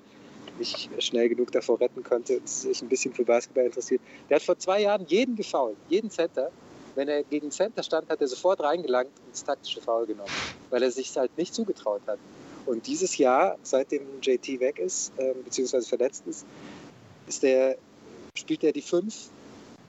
nicht 0.59 0.91
schnell 0.99 1.29
genug 1.29 1.53
davor 1.53 1.81
retten 1.81 2.03
konnte 2.03 2.41
sich 2.45 2.83
ein 2.83 2.89
bisschen 2.89 3.15
für 3.15 3.25
Basketball 3.25 3.67
interessiert. 3.67 4.01
Der 4.29 4.37
hat 4.37 4.43
vor 4.43 4.59
zwei 4.59 4.83
Jahren 4.83 5.07
jeden 5.07 5.37
gefault, 5.37 5.77
jeden 5.89 6.11
Center. 6.11 6.51
Wenn 6.95 7.09
er 7.09 7.23
gegen 7.23 7.51
Center 7.51 7.83
stand, 7.83 8.09
hat 8.11 8.21
er 8.21 8.27
sofort 8.27 8.61
reingelangt 8.61 9.13
und 9.25 9.33
das 9.33 9.45
taktische 9.45 9.81
Foul 9.81 10.07
genommen, 10.07 10.33
weil 10.71 10.83
er 10.83 10.91
sich 10.91 11.17
halt 11.17 11.37
nicht 11.39 11.55
zugetraut 11.55 12.03
hat. 12.09 12.19
Und 12.69 12.87
dieses 12.87 13.17
Jahr, 13.17 13.57
seitdem 13.63 14.03
JT 14.21 14.61
weg 14.61 14.79
ist, 14.79 15.11
äh, 15.17 15.33
beziehungsweise 15.43 15.89
verletzt 15.89 16.25
ist, 16.27 16.45
ist 17.27 17.43
der, 17.43 17.79
spielt 18.37 18.63
er 18.63 18.73
die 18.73 18.83
fünf, 18.83 19.31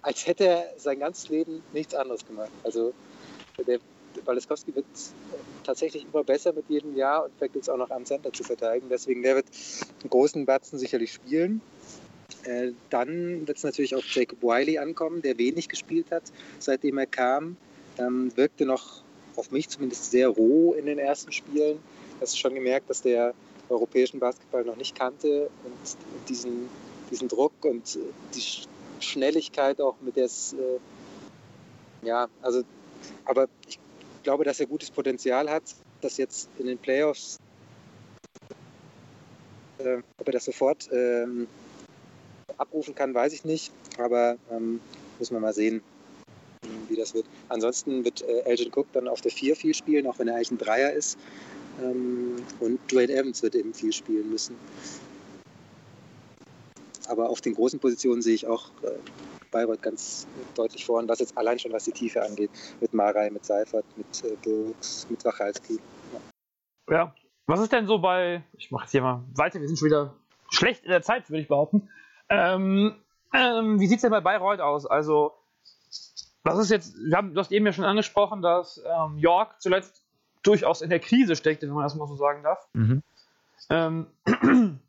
als 0.01 0.25
hätte 0.25 0.47
er 0.47 0.73
sein 0.77 0.99
ganzes 0.99 1.27
Leben 1.27 1.61
nichts 1.73 1.93
anderes 1.93 2.25
gemacht. 2.25 2.51
Also 2.63 2.93
der 3.67 3.79
Waleskowski 4.23 4.73
wird 4.73 4.85
tatsächlich 5.65 6.05
immer 6.05 6.23
besser 6.23 6.53
mit 6.53 6.69
jedem 6.69 6.95
Jahr 6.95 7.25
und 7.25 7.31
fängt 7.37 7.55
jetzt 7.55 7.69
auch 7.69 7.75
noch 7.75 7.91
am 7.91 8.05
Center 8.05 8.31
zu 8.31 8.45
verteidigen. 8.45 8.87
Deswegen, 8.89 9.23
der 9.23 9.35
wird 9.35 9.47
einen 10.01 10.09
großen 10.09 10.45
Batzen 10.45 10.79
sicherlich 10.79 11.11
spielen. 11.11 11.59
Äh, 12.43 12.71
dann 12.89 13.45
wird 13.45 13.57
es 13.57 13.63
natürlich 13.63 13.93
auf 13.93 14.05
Jacob 14.05 14.41
Wiley 14.41 14.77
ankommen, 14.77 15.21
der 15.21 15.37
wenig 15.37 15.67
gespielt 15.67 16.05
hat, 16.11 16.23
seitdem 16.59 16.97
er 16.97 17.07
kam. 17.07 17.57
Ähm, 17.97 18.31
wirkte 18.37 18.65
noch 18.65 19.01
auf 19.35 19.51
mich 19.51 19.67
zumindest 19.67 20.11
sehr 20.11 20.29
roh 20.29 20.73
in 20.75 20.85
den 20.85 20.97
ersten 20.97 21.33
Spielen 21.33 21.79
hast 22.21 22.39
schon 22.39 22.53
gemerkt, 22.53 22.89
dass 22.89 23.01
der 23.01 23.33
europäischen 23.69 24.19
Basketball 24.19 24.63
noch 24.63 24.75
nicht 24.75 24.95
kannte 24.95 25.49
und 25.63 26.27
diesen, 26.27 26.69
diesen 27.11 27.27
Druck 27.27 27.53
und 27.63 27.97
die 28.33 28.43
Schnelligkeit 28.99 29.79
auch 29.79 29.95
mit 30.01 30.15
der 30.15 30.25
es, 30.25 30.53
äh, 30.53 32.07
ja, 32.07 32.27
also, 32.41 32.63
aber 33.25 33.47
ich 33.67 33.79
glaube, 34.23 34.43
dass 34.43 34.59
er 34.59 34.65
gutes 34.65 34.91
Potenzial 34.91 35.49
hat, 35.49 35.63
das 36.01 36.17
jetzt 36.17 36.49
in 36.57 36.67
den 36.67 36.77
Playoffs, 36.77 37.37
äh, 39.79 39.97
ob 40.17 40.27
er 40.27 40.33
das 40.33 40.45
sofort 40.45 40.89
ähm, 40.91 41.47
abrufen 42.57 42.95
kann, 42.95 43.13
weiß 43.13 43.33
ich 43.33 43.45
nicht, 43.45 43.71
aber 43.97 44.37
ähm, 44.51 44.81
müssen 45.17 45.33
wir 45.33 45.39
mal 45.39 45.53
sehen, 45.53 45.81
wie 46.87 46.95
das 46.95 47.13
wird. 47.13 47.25
Ansonsten 47.47 48.03
wird 48.03 48.21
äh, 48.21 48.41
Elgin 48.41 48.71
Cook 48.73 48.87
dann 48.93 49.07
auf 49.07 49.21
der 49.21 49.31
4 49.31 49.55
viel 49.55 49.73
spielen, 49.73 50.07
auch 50.07 50.19
wenn 50.19 50.27
er 50.27 50.35
eigentlich 50.35 50.51
ein 50.51 50.57
Dreier 50.57 50.91
ist. 50.91 51.17
Ähm, 51.81 52.35
und 52.59 52.79
Dwayne 52.91 53.13
Evans 53.13 53.41
wird 53.43 53.55
eben 53.55 53.73
viel 53.73 53.93
spielen 53.93 54.29
müssen. 54.29 54.55
aber 57.09 57.29
auf 57.29 57.41
den 57.41 57.55
großen 57.55 57.79
Positionen 57.79 58.21
sehe 58.21 58.35
ich 58.35 58.47
auch 58.47 58.69
äh, 58.83 58.91
Bayreuth 59.51 59.81
ganz 59.81 60.27
deutlich 60.55 60.85
vor. 60.85 60.99
Und 60.99 61.07
das 61.07 61.19
jetzt 61.19 61.37
allein 61.37 61.57
schon, 61.59 61.73
was 61.73 61.85
die 61.85 61.91
Tiefe 61.91 62.23
angeht, 62.23 62.51
mit 62.79 62.93
Marei, 62.93 63.29
mit 63.31 63.45
Seifert, 63.45 63.85
mit 63.97 64.23
äh, 64.23 64.35
Burks, 64.43 65.07
mit 65.09 65.23
Wachalski. 65.25 65.79
Ja. 66.89 66.95
ja. 66.95 67.15
Was 67.47 67.59
ist 67.59 67.71
denn 67.71 67.87
so 67.87 67.97
bei, 67.97 68.43
ich 68.53 68.69
mache 68.69 68.83
jetzt 68.83 68.91
hier 68.91 69.01
mal 69.01 69.23
weiter, 69.35 69.59
wir 69.59 69.67
sind 69.67 69.79
schon 69.79 69.87
wieder 69.87 70.13
schlecht 70.51 70.83
in 70.83 70.91
der 70.91 71.01
Zeit, 71.01 71.29
würde 71.29 71.41
ich 71.41 71.47
behaupten. 71.47 71.89
Ähm, 72.29 72.95
ähm, 73.33 73.79
wie 73.79 73.87
sieht 73.87 73.97
es 73.97 74.01
denn 74.03 74.11
bei 74.11 74.21
Bayreuth 74.21 74.59
aus? 74.59 74.85
Also, 74.85 75.33
was 76.43 76.59
ist 76.59 76.69
jetzt, 76.69 76.95
haben, 77.11 77.33
du 77.33 77.39
hast 77.39 77.51
eben 77.51 77.65
ja 77.65 77.73
schon 77.73 77.85
angesprochen, 77.85 78.43
dass 78.43 78.79
ähm, 78.85 79.17
York 79.17 79.59
zuletzt 79.59 80.03
durchaus 80.43 80.81
in 80.81 80.89
der 80.89 80.99
Krise 80.99 81.35
steckte, 81.35 81.67
wenn 81.67 81.73
man 81.73 81.83
das 81.83 81.95
mal 81.95 82.07
so 82.07 82.15
sagen 82.15 82.43
darf. 82.43 82.67
Mhm. 82.73 83.03
Ähm, 83.69 84.07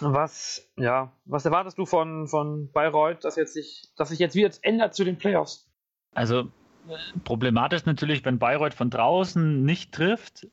was, 0.00 0.68
ja, 0.76 1.12
was 1.24 1.44
erwartest 1.44 1.78
du 1.78 1.86
von, 1.86 2.28
von 2.28 2.70
Bayreuth, 2.72 3.24
dass, 3.24 3.36
jetzt 3.36 3.54
sich, 3.54 3.88
dass 3.96 4.08
sich 4.08 4.18
jetzt 4.18 4.34
wieder 4.34 4.50
ändert 4.62 4.94
zu 4.94 5.04
den 5.04 5.18
Playoffs? 5.18 5.68
Also 6.14 6.50
problematisch 7.24 7.84
natürlich, 7.86 8.24
wenn 8.24 8.38
Bayreuth 8.38 8.74
von 8.74 8.90
draußen 8.90 9.64
nicht 9.64 9.92
trifft. 9.92 10.48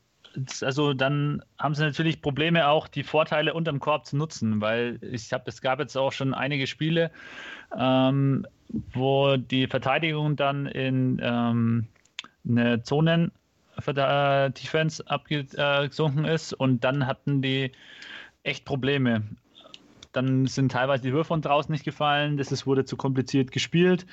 Also 0.62 0.94
dann 0.94 1.42
haben 1.58 1.74
sie 1.74 1.82
natürlich 1.82 2.22
Probleme 2.22 2.68
auch 2.68 2.86
die 2.86 3.02
Vorteile 3.02 3.52
unterm 3.52 3.80
Korb 3.80 4.06
zu 4.06 4.16
nutzen, 4.16 4.60
weil 4.60 5.00
ich 5.02 5.32
habe, 5.32 5.44
es 5.46 5.60
gab 5.60 5.80
jetzt 5.80 5.96
auch 5.96 6.12
schon 6.12 6.34
einige 6.34 6.68
Spiele, 6.68 7.10
ähm, 7.76 8.46
wo 8.68 9.36
die 9.36 9.66
Verteidigung 9.66 10.36
dann 10.36 10.66
in 10.66 11.20
ähm, 11.20 11.88
eine 12.48 12.82
Zonen 12.84 13.32
Defense 13.80 15.02
abgesunken 15.06 16.24
ist 16.24 16.52
und 16.52 16.84
dann 16.84 17.06
hatten 17.06 17.42
die 17.42 17.72
echt 18.42 18.64
Probleme. 18.64 19.22
Dann 20.12 20.46
sind 20.46 20.72
teilweise 20.72 21.04
die 21.04 21.12
Würfe 21.12 21.28
von 21.28 21.42
draußen 21.42 21.70
nicht 21.70 21.84
gefallen, 21.84 22.36
das 22.36 22.50
ist, 22.50 22.66
wurde 22.66 22.84
zu 22.84 22.96
kompliziert 22.96 23.52
gespielt. 23.52 24.06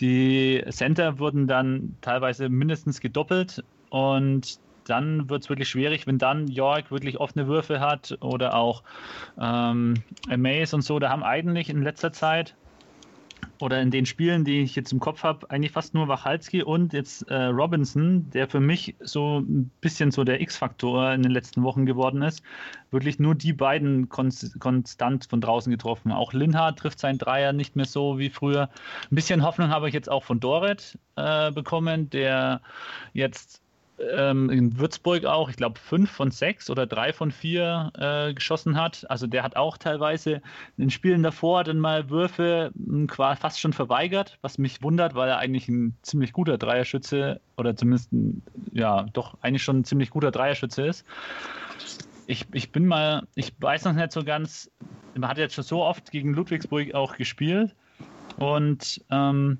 Die 0.00 0.64
Center 0.70 1.18
wurden 1.18 1.46
dann 1.46 1.96
teilweise 2.00 2.48
mindestens 2.48 3.00
gedoppelt 3.00 3.62
und 3.90 4.58
dann 4.84 5.28
wird 5.28 5.44
es 5.44 5.48
wirklich 5.48 5.68
schwierig, 5.68 6.06
wenn 6.06 6.18
dann 6.18 6.48
York 6.48 6.90
wirklich 6.90 7.20
offene 7.20 7.46
Würfe 7.46 7.80
hat 7.80 8.16
oder 8.20 8.54
auch 8.54 8.82
ähm, 9.40 9.94
Maze 10.36 10.74
und 10.74 10.82
so. 10.82 10.98
Da 10.98 11.10
haben 11.10 11.22
eigentlich 11.22 11.68
in 11.68 11.82
letzter 11.82 12.12
Zeit 12.12 12.56
oder 13.62 13.80
in 13.80 13.92
den 13.92 14.06
Spielen, 14.06 14.44
die 14.44 14.60
ich 14.60 14.74
jetzt 14.74 14.92
im 14.92 14.98
Kopf 14.98 15.22
habe, 15.22 15.48
eigentlich 15.48 15.70
fast 15.70 15.94
nur 15.94 16.08
Wachalski 16.08 16.64
und 16.64 16.92
jetzt 16.92 17.22
äh, 17.30 17.44
Robinson, 17.44 18.28
der 18.30 18.48
für 18.48 18.58
mich 18.58 18.96
so 19.00 19.38
ein 19.38 19.70
bisschen 19.80 20.10
so 20.10 20.24
der 20.24 20.40
X-Faktor 20.40 21.12
in 21.12 21.22
den 21.22 21.30
letzten 21.30 21.62
Wochen 21.62 21.86
geworden 21.86 22.22
ist. 22.22 22.42
Wirklich 22.90 23.20
nur 23.20 23.36
die 23.36 23.52
beiden 23.52 24.08
konst 24.08 24.58
konstant 24.58 25.26
von 25.26 25.40
draußen 25.40 25.70
getroffen. 25.70 26.10
Auch 26.10 26.32
Linhard 26.32 26.78
trifft 26.78 26.98
seinen 26.98 27.18
Dreier 27.18 27.52
nicht 27.52 27.76
mehr 27.76 27.86
so 27.86 28.18
wie 28.18 28.30
früher. 28.30 28.68
Ein 29.10 29.14
bisschen 29.14 29.44
Hoffnung 29.44 29.70
habe 29.70 29.86
ich 29.86 29.94
jetzt 29.94 30.10
auch 30.10 30.24
von 30.24 30.40
Doret 30.40 30.98
äh, 31.14 31.52
bekommen, 31.52 32.10
der 32.10 32.60
jetzt 33.12 33.61
ähm, 33.98 34.50
in 34.50 34.78
Würzburg 34.78 35.24
auch, 35.24 35.48
ich 35.48 35.56
glaube, 35.56 35.78
fünf 35.78 36.10
von 36.10 36.30
sechs 36.30 36.70
oder 36.70 36.86
drei 36.86 37.12
von 37.12 37.30
vier 37.30 37.92
äh, 37.96 38.34
geschossen 38.34 38.76
hat. 38.76 39.08
Also 39.10 39.26
der 39.26 39.42
hat 39.42 39.56
auch 39.56 39.76
teilweise 39.76 40.36
in 40.76 40.84
den 40.84 40.90
Spielen 40.90 41.22
davor 41.22 41.64
dann 41.64 41.78
mal 41.78 42.10
Würfe 42.10 42.72
hm, 42.74 43.06
quasi 43.06 43.40
fast 43.40 43.60
schon 43.60 43.72
verweigert, 43.72 44.38
was 44.42 44.58
mich 44.58 44.82
wundert, 44.82 45.14
weil 45.14 45.28
er 45.28 45.38
eigentlich 45.38 45.68
ein 45.68 45.96
ziemlich 46.02 46.32
guter 46.32 46.58
Dreierschütze 46.58 47.40
oder 47.56 47.76
zumindest 47.76 48.12
ein, 48.12 48.42
ja, 48.72 49.06
doch 49.12 49.36
eigentlich 49.42 49.62
schon 49.62 49.80
ein 49.80 49.84
ziemlich 49.84 50.10
guter 50.10 50.30
Dreierschütze 50.30 50.86
ist. 50.86 51.04
Ich, 52.26 52.46
ich 52.52 52.72
bin 52.72 52.86
mal, 52.86 53.26
ich 53.34 53.52
weiß 53.58 53.84
noch 53.84 53.92
nicht 53.92 54.12
so 54.12 54.24
ganz, 54.24 54.70
man 55.14 55.28
hat 55.28 55.38
jetzt 55.38 55.54
schon 55.54 55.64
so 55.64 55.82
oft 55.82 56.10
gegen 56.10 56.34
Ludwigsburg 56.34 56.94
auch 56.94 57.16
gespielt 57.16 57.74
und 58.38 59.04
ähm, 59.10 59.58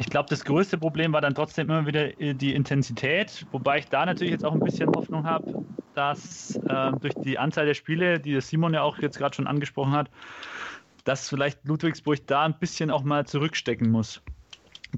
ich 0.00 0.08
glaube, 0.08 0.30
das 0.30 0.44
größte 0.44 0.78
Problem 0.78 1.12
war 1.12 1.20
dann 1.20 1.34
trotzdem 1.34 1.68
immer 1.68 1.86
wieder 1.86 2.18
äh, 2.18 2.34
die 2.34 2.54
Intensität, 2.54 3.46
wobei 3.52 3.78
ich 3.78 3.88
da 3.88 4.06
natürlich 4.06 4.32
jetzt 4.32 4.46
auch 4.46 4.54
ein 4.54 4.60
bisschen 4.60 4.88
Hoffnung 4.88 5.24
habe, 5.24 5.62
dass 5.94 6.56
äh, 6.56 6.92
durch 7.00 7.12
die 7.22 7.38
Anzahl 7.38 7.66
der 7.66 7.74
Spiele, 7.74 8.18
die 8.18 8.40
Simon 8.40 8.72
ja 8.72 8.82
auch 8.82 8.98
jetzt 8.98 9.18
gerade 9.18 9.34
schon 9.36 9.46
angesprochen 9.46 9.92
hat, 9.92 10.08
dass 11.04 11.28
vielleicht 11.28 11.66
Ludwigsburg 11.66 12.26
da 12.26 12.44
ein 12.44 12.58
bisschen 12.58 12.90
auch 12.90 13.02
mal 13.02 13.26
zurückstecken 13.26 13.90
muss. 13.90 14.22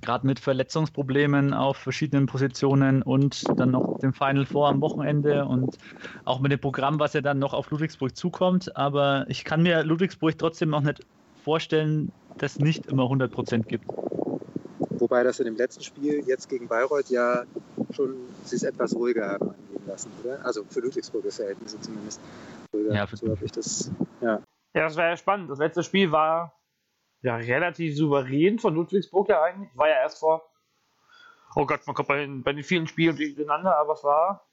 Gerade 0.00 0.24
mit 0.24 0.38
Verletzungsproblemen 0.38 1.52
auf 1.52 1.76
verschiedenen 1.78 2.26
Positionen 2.26 3.02
und 3.02 3.44
dann 3.58 3.72
noch 3.72 3.98
dem 3.98 4.12
Final 4.14 4.46
Four 4.46 4.68
am 4.68 4.80
Wochenende 4.80 5.44
und 5.44 5.78
auch 6.24 6.38
mit 6.38 6.52
dem 6.52 6.60
Programm, 6.60 7.00
was 7.00 7.12
ja 7.12 7.20
dann 7.20 7.40
noch 7.40 7.54
auf 7.54 7.70
Ludwigsburg 7.72 8.16
zukommt. 8.16 8.74
Aber 8.76 9.26
ich 9.28 9.44
kann 9.44 9.62
mir 9.62 9.82
Ludwigsburg 9.82 10.38
trotzdem 10.38 10.70
noch 10.70 10.80
nicht 10.80 11.04
vorstellen, 11.42 12.12
dass 12.38 12.52
es 12.52 12.58
nicht 12.60 12.86
immer 12.86 13.02
100 13.02 13.30
Prozent 13.30 13.68
gibt. 13.68 13.84
Wobei 15.02 15.24
das 15.24 15.40
in 15.40 15.46
dem 15.46 15.56
letzten 15.56 15.82
Spiel 15.82 16.22
jetzt 16.28 16.48
gegen 16.48 16.68
Bayreuth 16.68 17.10
ja 17.10 17.42
schon 17.90 18.14
sich 18.44 18.62
etwas 18.62 18.94
ruhiger 18.94 19.30
haben 19.30 19.50
angehen 19.50 19.84
lassen, 19.84 20.12
oder? 20.22 20.46
Also 20.46 20.62
für 20.62 20.78
Ludwigsburger 20.78 21.32
Verhältnisse 21.32 21.80
zumindest. 21.80 22.20
Ruhiger. 22.72 22.94
Ja, 22.94 23.08
so 23.08 23.28
habe 23.28 23.44
ich 23.44 23.50
das. 23.50 23.90
Ja. 24.20 24.40
ja, 24.74 24.84
das 24.84 24.94
war 24.94 25.08
ja 25.08 25.16
spannend. 25.16 25.50
Das 25.50 25.58
letzte 25.58 25.82
Spiel 25.82 26.12
war 26.12 26.56
ja 27.22 27.34
relativ 27.34 27.96
souverän 27.96 28.60
von 28.60 28.76
Ludwigsburg 28.76 29.28
ja 29.28 29.42
eigentlich. 29.42 29.76
War 29.76 29.88
ja 29.88 29.96
erst 29.96 30.20
vor. 30.20 30.48
Oh 31.56 31.66
Gott, 31.66 31.80
man 31.84 31.96
kommt 31.96 32.06
bei 32.06 32.18
den, 32.18 32.44
bei 32.44 32.52
den 32.52 32.62
vielen 32.62 32.86
Spielen 32.86 33.16
durcheinander, 33.16 33.76
aber 33.76 33.94
es 33.94 34.04
war 34.04 34.46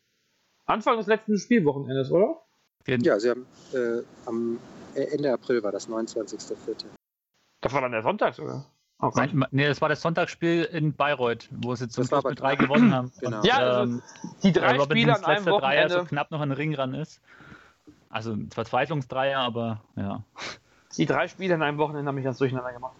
Anfang 0.65 0.97
des 0.97 1.05
letzten 1.05 1.37
Spielwochenendes, 1.37 2.09
oder? 2.09 2.41
Ja, 2.87 3.19
sie 3.19 3.29
haben 3.29 3.45
äh, 3.75 4.01
am 4.25 4.59
Ende 4.95 5.31
April 5.31 5.61
war 5.61 5.71
das 5.71 5.87
29.04. 5.87 6.85
Das 7.61 7.71
war 7.71 7.81
dann 7.81 7.91
der 7.91 8.01
Sonntag 8.01 8.33
sogar. 8.33 8.65
Nein, 9.01 9.45
nee, 9.51 9.65
das 9.65 9.81
war 9.81 9.87
das 9.87 10.01
Sonntagsspiel 10.01 10.63
in 10.63 10.93
Bayreuth, 10.93 11.47
wo 11.51 11.73
sie 11.73 11.87
zum 11.87 12.03
Schluss 12.05 12.23
mit 12.25 12.39
drei 12.39 12.55
gewonnen 12.55 12.93
haben. 12.93 13.11
Genau. 13.19 13.41
Ja, 13.43 13.57
also 13.57 13.83
ähm, 13.83 14.01
die 14.43 14.51
drei 14.51 14.79
Spiele 14.79 15.15
an 15.15 15.23
einem 15.23 15.45
Wochenende. 15.45 15.61
Dreier 15.61 15.89
so 15.89 16.05
knapp 16.05 16.31
noch 16.31 16.41
an 16.41 16.49
den 16.49 16.57
Ring 16.57 16.75
ran 16.75 16.93
ist. 16.93 17.21
Also 18.09 18.33
ein 18.33 18.49
Verzweiflungsdreier, 18.51 19.39
aber 19.39 19.81
ja. 19.95 20.23
Die 20.97 21.05
drei 21.05 21.27
Spiele 21.27 21.55
an 21.55 21.61
einem 21.61 21.77
Wochenende 21.77 22.07
haben 22.07 22.15
mich 22.15 22.25
ganz 22.25 22.39
durcheinander 22.39 22.73
gemacht. 22.73 22.95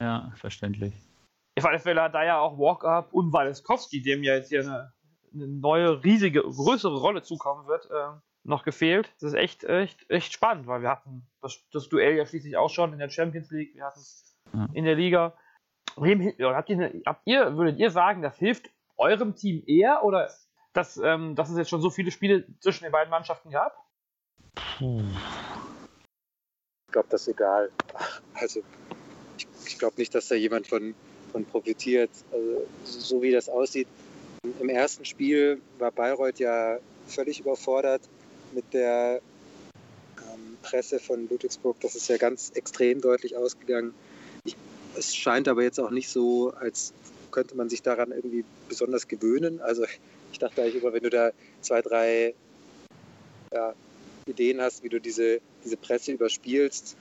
Ja, 0.00 0.06
ja 0.06 0.32
verständlich. 0.36 0.92
Auf 1.56 1.66
alle 1.66 1.78
Fälle 1.78 2.02
hat 2.02 2.14
da 2.14 2.24
ja 2.24 2.38
auch 2.40 2.58
Walk-Up 2.58 3.12
und 3.12 3.32
Waleskowski, 3.32 4.02
dem 4.02 4.24
ja 4.24 4.34
jetzt 4.34 4.48
hier 4.48 4.62
eine, 4.62 4.92
eine, 5.32 5.46
neue, 5.46 6.02
riesige, 6.02 6.42
größere 6.42 6.96
Rolle 6.96 7.22
zukommen 7.22 7.68
wird, 7.68 7.88
äh, 7.90 8.18
noch 8.42 8.64
gefehlt. 8.64 9.12
Das 9.20 9.32
ist 9.32 9.34
echt, 9.34 9.62
echt, 9.64 10.10
echt 10.10 10.32
spannend, 10.32 10.66
weil 10.66 10.82
wir 10.82 10.90
hatten 10.90 11.26
das, 11.42 11.62
das 11.72 11.88
Duell 11.88 12.16
ja 12.16 12.26
schließlich 12.26 12.56
auch 12.56 12.70
schon 12.70 12.92
in 12.92 12.98
der 12.98 13.08
Champions 13.08 13.50
League, 13.50 13.74
wir 13.76 13.84
hatten 13.84 14.00
es 14.00 14.36
ja. 14.52 14.68
in 14.72 14.84
der 14.84 14.96
Liga. 14.96 15.34
Habt 15.96 16.70
ihr, 16.70 17.02
habt 17.06 17.22
ihr, 17.24 17.56
würdet 17.56 17.78
ihr 17.78 17.90
sagen, 17.90 18.22
das 18.22 18.36
hilft 18.38 18.70
eurem 18.96 19.34
Team 19.34 19.62
eher 19.66 20.04
oder 20.04 20.30
dass, 20.72 20.96
ähm, 20.96 21.34
dass 21.36 21.50
es 21.50 21.56
jetzt 21.56 21.70
schon 21.70 21.80
so 21.80 21.90
viele 21.90 22.10
Spiele 22.10 22.46
zwischen 22.60 22.84
den 22.84 22.92
beiden 22.92 23.10
Mannschaften 23.10 23.50
gab? 23.50 23.76
Ich 24.80 24.88
glaube, 26.92 27.08
das 27.08 27.22
ist 27.22 27.28
egal. 27.28 27.70
Also, 28.34 28.62
ich, 29.38 29.46
ich 29.64 29.78
glaube 29.78 29.94
nicht, 29.96 30.12
dass 30.12 30.26
da 30.26 30.34
jemand 30.34 30.66
von, 30.66 30.94
von 31.30 31.44
profitiert. 31.44 32.10
Also, 32.32 32.66
so 32.82 33.22
wie 33.22 33.30
das 33.30 33.48
aussieht. 33.48 33.86
Im 34.60 34.68
ersten 34.68 35.04
Spiel 35.04 35.62
war 35.78 35.92
Bayreuth 35.92 36.40
ja 36.40 36.78
völlig 37.06 37.38
überfordert 37.38 38.02
mit 38.52 38.74
der 38.74 39.20
ähm, 40.18 40.58
Presse 40.62 40.98
von 40.98 41.28
Ludwigsburg. 41.28 41.78
Das 41.80 41.94
ist 41.94 42.08
ja 42.08 42.16
ganz 42.16 42.50
extrem 42.50 43.00
deutlich 43.00 43.36
ausgegangen 43.36 43.94
es 44.96 45.14
scheint 45.14 45.48
aber 45.48 45.62
jetzt 45.62 45.78
auch 45.80 45.90
nicht 45.90 46.08
so, 46.08 46.52
als 46.52 46.92
könnte 47.30 47.56
man 47.56 47.68
sich 47.68 47.82
daran 47.82 48.12
irgendwie 48.12 48.44
besonders 48.68 49.08
gewöhnen. 49.08 49.60
Also 49.60 49.84
ich 50.32 50.38
dachte 50.38 50.62
eigentlich 50.62 50.82
immer, 50.82 50.92
wenn 50.92 51.02
du 51.02 51.10
da 51.10 51.32
zwei, 51.60 51.82
drei 51.82 52.34
ja, 53.52 53.74
Ideen 54.26 54.60
hast, 54.60 54.82
wie 54.82 54.88
du 54.88 55.00
diese, 55.00 55.40
diese 55.64 55.76
Presse 55.76 56.12
überspielst, 56.12 56.96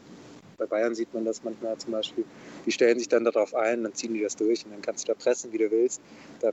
bei 0.58 0.66
Bayern 0.66 0.96
sieht 0.96 1.14
man 1.14 1.26
das 1.26 1.44
manchmal 1.44 1.78
zum 1.78 1.92
Beispiel, 1.92 2.26
die 2.66 2.72
stellen 2.72 2.98
sich 3.00 3.10
dann 3.10 3.26
darauf 3.26 3.54
ein, 3.56 3.84
dann 3.84 3.94
ziehen 3.94 4.14
die 4.14 4.22
das 4.22 4.36
durch 4.36 4.66
und 4.66 4.72
dann 4.72 4.82
kannst 4.82 5.08
du 5.08 5.12
da 5.12 5.18
pressen, 5.18 5.52
wie 5.52 5.58
du 5.58 5.70
willst. 5.70 6.02
Da, 6.40 6.52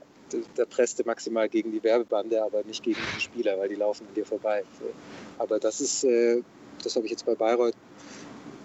da 0.55 0.65
presst 0.65 0.99
du 0.99 1.03
maximal 1.03 1.47
gegen 1.49 1.71
die 1.71 1.83
Werbebande, 1.83 2.43
aber 2.43 2.63
nicht 2.63 2.83
gegen 2.83 2.99
die 3.15 3.21
Spieler, 3.21 3.57
weil 3.57 3.69
die 3.69 3.75
laufen 3.75 4.07
an 4.07 4.13
dir 4.13 4.25
vorbei. 4.25 4.63
Aber 5.37 5.59
das 5.59 5.81
ist, 5.81 6.03
äh, 6.03 6.41
das 6.83 6.95
habe 6.95 7.05
ich 7.05 7.11
jetzt 7.11 7.25
bei 7.25 7.35
Bayreuth 7.35 7.75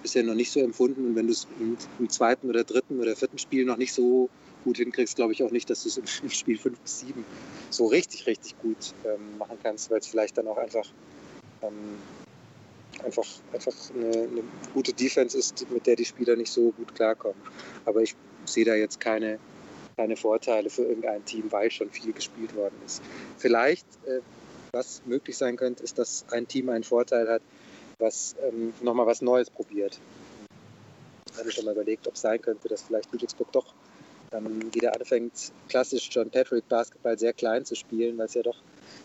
bisher 0.06 0.22
noch 0.22 0.34
nicht 0.34 0.52
so 0.52 0.60
empfunden. 0.60 1.04
Und 1.04 1.16
wenn 1.16 1.26
du 1.26 1.32
es 1.32 1.48
im, 1.58 1.76
im, 1.98 2.08
zweiten 2.08 2.48
oder 2.48 2.62
dritten 2.62 3.00
oder 3.00 3.16
vierten 3.16 3.38
Spiel 3.38 3.64
noch 3.64 3.76
nicht 3.76 3.92
so 3.92 4.30
gut 4.62 4.76
hinkriegst, 4.76 5.16
glaube 5.16 5.32
ich 5.32 5.42
auch 5.42 5.50
nicht, 5.50 5.68
dass 5.68 5.82
du 5.82 5.88
es 5.88 5.96
im, 5.96 6.04
im, 6.22 6.30
Spiel 6.30 6.56
5 6.56 6.78
bis 6.78 7.00
7 7.00 7.24
so 7.70 7.86
richtig, 7.86 8.24
richtig 8.28 8.56
gut 8.60 8.94
ähm, 9.04 9.36
machen 9.36 9.58
kannst, 9.60 9.90
weil 9.90 9.98
es 9.98 10.06
vielleicht 10.06 10.38
dann 10.38 10.46
auch 10.46 10.58
einfach, 10.58 10.86
ähm, 11.62 11.98
einfach, 13.04 13.26
einfach 13.52 13.74
eine, 13.96 14.06
eine, 14.06 14.42
gute 14.74 14.92
Defense 14.92 15.36
ist, 15.36 15.68
mit 15.70 15.88
der 15.88 15.96
die 15.96 16.04
Spieler 16.04 16.36
nicht 16.36 16.52
so 16.52 16.70
gut 16.70 16.94
klarkommen. 16.94 17.40
Aber 17.84 18.00
ich 18.00 18.14
sehe 18.44 18.64
da 18.64 18.76
jetzt 18.76 19.00
keine, 19.00 19.40
keine 19.96 20.16
Vorteile 20.16 20.70
für 20.70 20.82
irgendein 20.82 21.24
Team, 21.24 21.50
weil 21.50 21.68
schon 21.72 21.90
viel 21.90 22.12
gespielt 22.12 22.54
worden 22.54 22.76
ist. 22.86 23.02
Vielleicht, 23.38 23.86
äh, 24.06 24.20
was 24.70 25.02
möglich 25.04 25.36
sein 25.36 25.56
könnte, 25.56 25.82
ist, 25.82 25.98
dass 25.98 26.24
ein 26.30 26.46
Team 26.46 26.68
einen 26.68 26.84
Vorteil 26.84 27.28
hat, 27.28 27.42
was 27.98 28.36
ähm, 28.46 28.72
nochmal 28.82 29.06
was 29.06 29.22
Neues 29.22 29.50
probiert. 29.50 29.98
hatte 31.36 31.50
schon 31.50 31.64
mal 31.64 31.72
überlegt, 31.72 32.06
ob 32.06 32.14
es 32.14 32.20
sein 32.20 32.40
könnte, 32.40 32.68
dass 32.68 32.82
vielleicht 32.82 33.12
Ludwigsburg 33.12 33.50
doch 33.52 33.74
ähm, 34.32 34.72
wieder 34.74 34.94
anfängt, 34.94 35.52
klassisch 35.68 36.08
John 36.10 36.30
Patrick 36.30 36.68
Basketball 36.68 37.18
sehr 37.18 37.32
klein 37.32 37.64
zu 37.64 37.74
spielen, 37.74 38.18
weil 38.18 38.26
es 38.26 38.34
ja 38.34 38.42
doch 38.42 38.56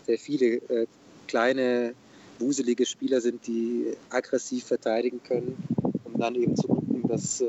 sehr 0.06 0.18
viele 0.18 0.56
äh, 0.68 0.86
kleine, 1.26 1.94
wuselige 2.38 2.86
Spieler 2.86 3.20
sind, 3.20 3.46
die 3.46 3.96
aggressiv 4.10 4.64
verteidigen 4.64 5.22
können, 5.22 5.56
um 6.04 6.18
dann 6.18 6.34
eben 6.34 6.56
zu 6.56 6.66
gucken, 6.66 7.06
dass 7.08 7.40
äh, 7.40 7.46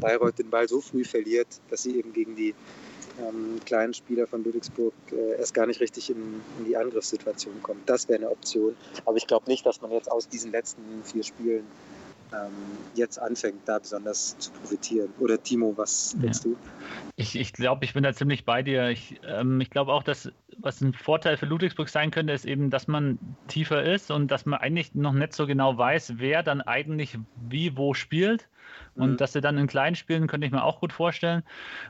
Bayreuth 0.00 0.38
den 0.38 0.50
Ball 0.50 0.68
so 0.68 0.80
früh 0.80 1.04
verliert, 1.04 1.48
dass 1.70 1.82
sie 1.82 1.98
eben 1.98 2.12
gegen 2.12 2.36
die 2.36 2.54
ähm, 3.20 3.60
kleinen 3.64 3.94
Spieler 3.94 4.26
von 4.26 4.44
Ludwigsburg 4.44 4.94
äh, 5.12 5.38
erst 5.38 5.54
gar 5.54 5.66
nicht 5.66 5.80
richtig 5.80 6.10
in, 6.10 6.40
in 6.58 6.64
die 6.66 6.76
Angriffssituation 6.76 7.62
kommen. 7.62 7.82
Das 7.86 8.08
wäre 8.08 8.18
eine 8.18 8.30
Option. 8.30 8.76
Aber 9.04 9.16
ich 9.16 9.26
glaube 9.26 9.48
nicht, 9.48 9.64
dass 9.64 9.80
man 9.80 9.90
jetzt 9.90 10.10
aus 10.10 10.28
diesen 10.28 10.52
letzten 10.52 10.82
vier 11.04 11.22
Spielen 11.22 11.64
ähm, 12.32 12.52
jetzt 12.94 13.18
anfängt, 13.18 13.60
da 13.66 13.78
besonders 13.78 14.36
zu 14.38 14.50
profitieren. 14.50 15.08
Oder 15.20 15.42
Timo, 15.42 15.72
was 15.76 16.16
denkst 16.20 16.40
ja. 16.44 16.50
du? 16.50 16.56
Ich, 17.16 17.36
ich 17.36 17.52
glaube, 17.52 17.84
ich 17.84 17.94
bin 17.94 18.02
da 18.02 18.12
ziemlich 18.12 18.44
bei 18.44 18.62
dir. 18.62 18.88
Ich, 18.88 19.20
ähm, 19.26 19.60
ich 19.60 19.70
glaube 19.70 19.92
auch, 19.92 20.02
dass 20.02 20.30
was 20.58 20.80
ein 20.80 20.92
Vorteil 20.94 21.36
für 21.36 21.46
Ludwigsburg 21.46 21.88
sein 21.88 22.10
könnte, 22.10 22.32
ist 22.32 22.44
eben, 22.44 22.70
dass 22.70 22.88
man 22.88 23.18
tiefer 23.48 23.82
ist 23.82 24.10
und 24.10 24.30
dass 24.30 24.46
man 24.46 24.60
eigentlich 24.60 24.94
noch 24.94 25.12
nicht 25.12 25.34
so 25.34 25.46
genau 25.46 25.76
weiß, 25.76 26.14
wer 26.16 26.42
dann 26.42 26.60
eigentlich 26.60 27.18
wie 27.48 27.76
wo 27.76 27.94
spielt. 27.94 28.48
Und 28.96 29.12
mhm. 29.12 29.16
dass 29.18 29.32
sie 29.32 29.40
dann 29.40 29.58
in 29.58 29.66
kleinen 29.66 29.96
Spielen, 29.96 30.26
könnte 30.26 30.46
ich 30.46 30.52
mir 30.52 30.64
auch 30.64 30.80
gut 30.80 30.92
vorstellen. 30.92 31.42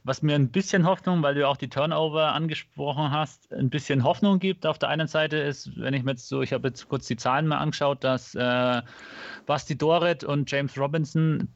Was 0.04 0.22
mir 0.22 0.34
ein 0.34 0.50
bisschen 0.50 0.86
Hoffnung, 0.86 1.22
weil 1.22 1.34
du 1.34 1.46
auch 1.48 1.56
die 1.56 1.68
Turnover 1.68 2.32
angesprochen 2.32 3.10
hast, 3.10 3.52
ein 3.52 3.70
bisschen 3.70 4.04
Hoffnung 4.04 4.38
gibt. 4.38 4.66
Auf 4.66 4.78
der 4.78 4.88
einen 4.88 5.06
Seite 5.06 5.36
ist, 5.36 5.70
wenn 5.78 5.94
ich 5.94 6.02
mir 6.02 6.12
jetzt 6.12 6.28
so, 6.28 6.42
ich 6.42 6.52
habe 6.52 6.68
jetzt 6.68 6.88
kurz 6.88 7.06
die 7.06 7.16
Zahlen 7.16 7.46
mal 7.46 7.58
angeschaut, 7.58 8.02
dass 8.04 8.34
äh, 8.34 8.82
Basti 9.46 9.78
Doret 9.78 10.24
und 10.24 10.50
James 10.50 10.76
Robinson 10.78 11.48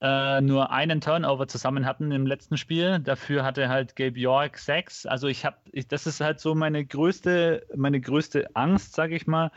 äh, 0.00 0.40
nur 0.40 0.70
einen 0.70 1.00
Turnover 1.00 1.48
zusammen 1.48 1.86
hatten 1.86 2.12
im 2.12 2.26
letzten 2.26 2.56
Spiel. 2.56 2.98
Dafür 2.98 3.44
hatte 3.44 3.68
halt 3.68 3.96
Gabe 3.96 4.18
York 4.18 4.58
sechs. 4.58 5.06
Also 5.06 5.26
ich 5.26 5.44
habe, 5.44 5.56
das 5.88 6.06
ist 6.06 6.20
halt 6.20 6.40
so 6.40 6.54
meine 6.54 6.84
größte, 6.84 7.66
meine 7.74 8.00
größte 8.00 8.54
Angst, 8.54 8.94
sage 8.94 9.16
ich 9.16 9.26
mal, 9.26 9.50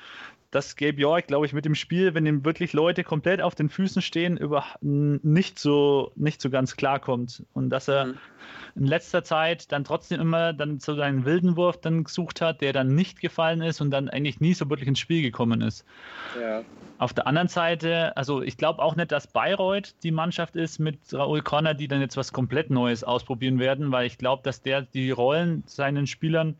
dass 0.51 0.75
Gabe 0.75 0.99
York, 0.99 1.27
glaube 1.27 1.45
ich, 1.45 1.53
mit 1.53 1.65
dem 1.65 1.75
Spiel, 1.75 2.15
wenn 2.15 2.25
ihm 2.25 2.43
wirklich 2.43 2.73
Leute 2.73 3.03
komplett 3.03 3.41
auf 3.41 3.53
den 3.53 3.69
Füßen 3.69 4.01
stehen, 4.01 4.35
über 4.35 4.65
nicht 4.81 5.59
so, 5.59 6.11
nicht 6.15 6.41
so 6.41 6.49
ganz 6.49 6.75
klarkommt. 6.75 7.43
Und 7.53 7.69
dass 7.69 7.87
er 7.87 8.05
mhm. 8.05 8.17
in 8.75 8.87
letzter 8.87 9.23
Zeit 9.23 9.71
dann 9.71 9.83
trotzdem 9.83 10.19
immer 10.19 10.53
dann 10.53 10.79
so 10.79 10.95
seinen 10.95 11.23
wilden 11.25 11.55
Wurf 11.55 11.79
dann 11.79 12.03
gesucht 12.03 12.41
hat, 12.41 12.61
der 12.61 12.73
dann 12.73 12.95
nicht 12.95 13.21
gefallen 13.21 13.61
ist 13.61 13.79
und 13.79 13.91
dann 13.91 14.09
eigentlich 14.09 14.39
nie 14.39 14.55
so 14.55 14.67
wirklich 14.69 14.87
ins 14.87 14.99
Spiel 14.99 15.21
gekommen 15.21 15.61
ist. 15.61 15.85
Ja. 16.39 16.63
Auf 16.97 17.13
der 17.13 17.27
anderen 17.27 17.47
Seite, 17.47 18.17
also 18.17 18.41
ich 18.41 18.57
glaube 18.57 18.81
auch 18.81 18.95
nicht, 18.95 19.11
dass 19.11 19.27
Bayreuth 19.27 19.95
die 20.03 20.11
Mannschaft 20.11 20.55
ist 20.55 20.79
mit 20.79 20.97
Raoul 21.13 21.41
Conner, 21.43 21.75
die 21.75 21.87
dann 21.87 22.01
jetzt 22.01 22.17
was 22.17 22.33
komplett 22.33 22.71
Neues 22.71 23.03
ausprobieren 23.03 23.59
werden, 23.59 23.91
weil 23.91 24.07
ich 24.07 24.17
glaube, 24.17 24.41
dass 24.43 24.63
der 24.63 24.81
die 24.81 25.11
Rollen 25.11 25.63
seinen 25.65 26.07
Spielern 26.07 26.57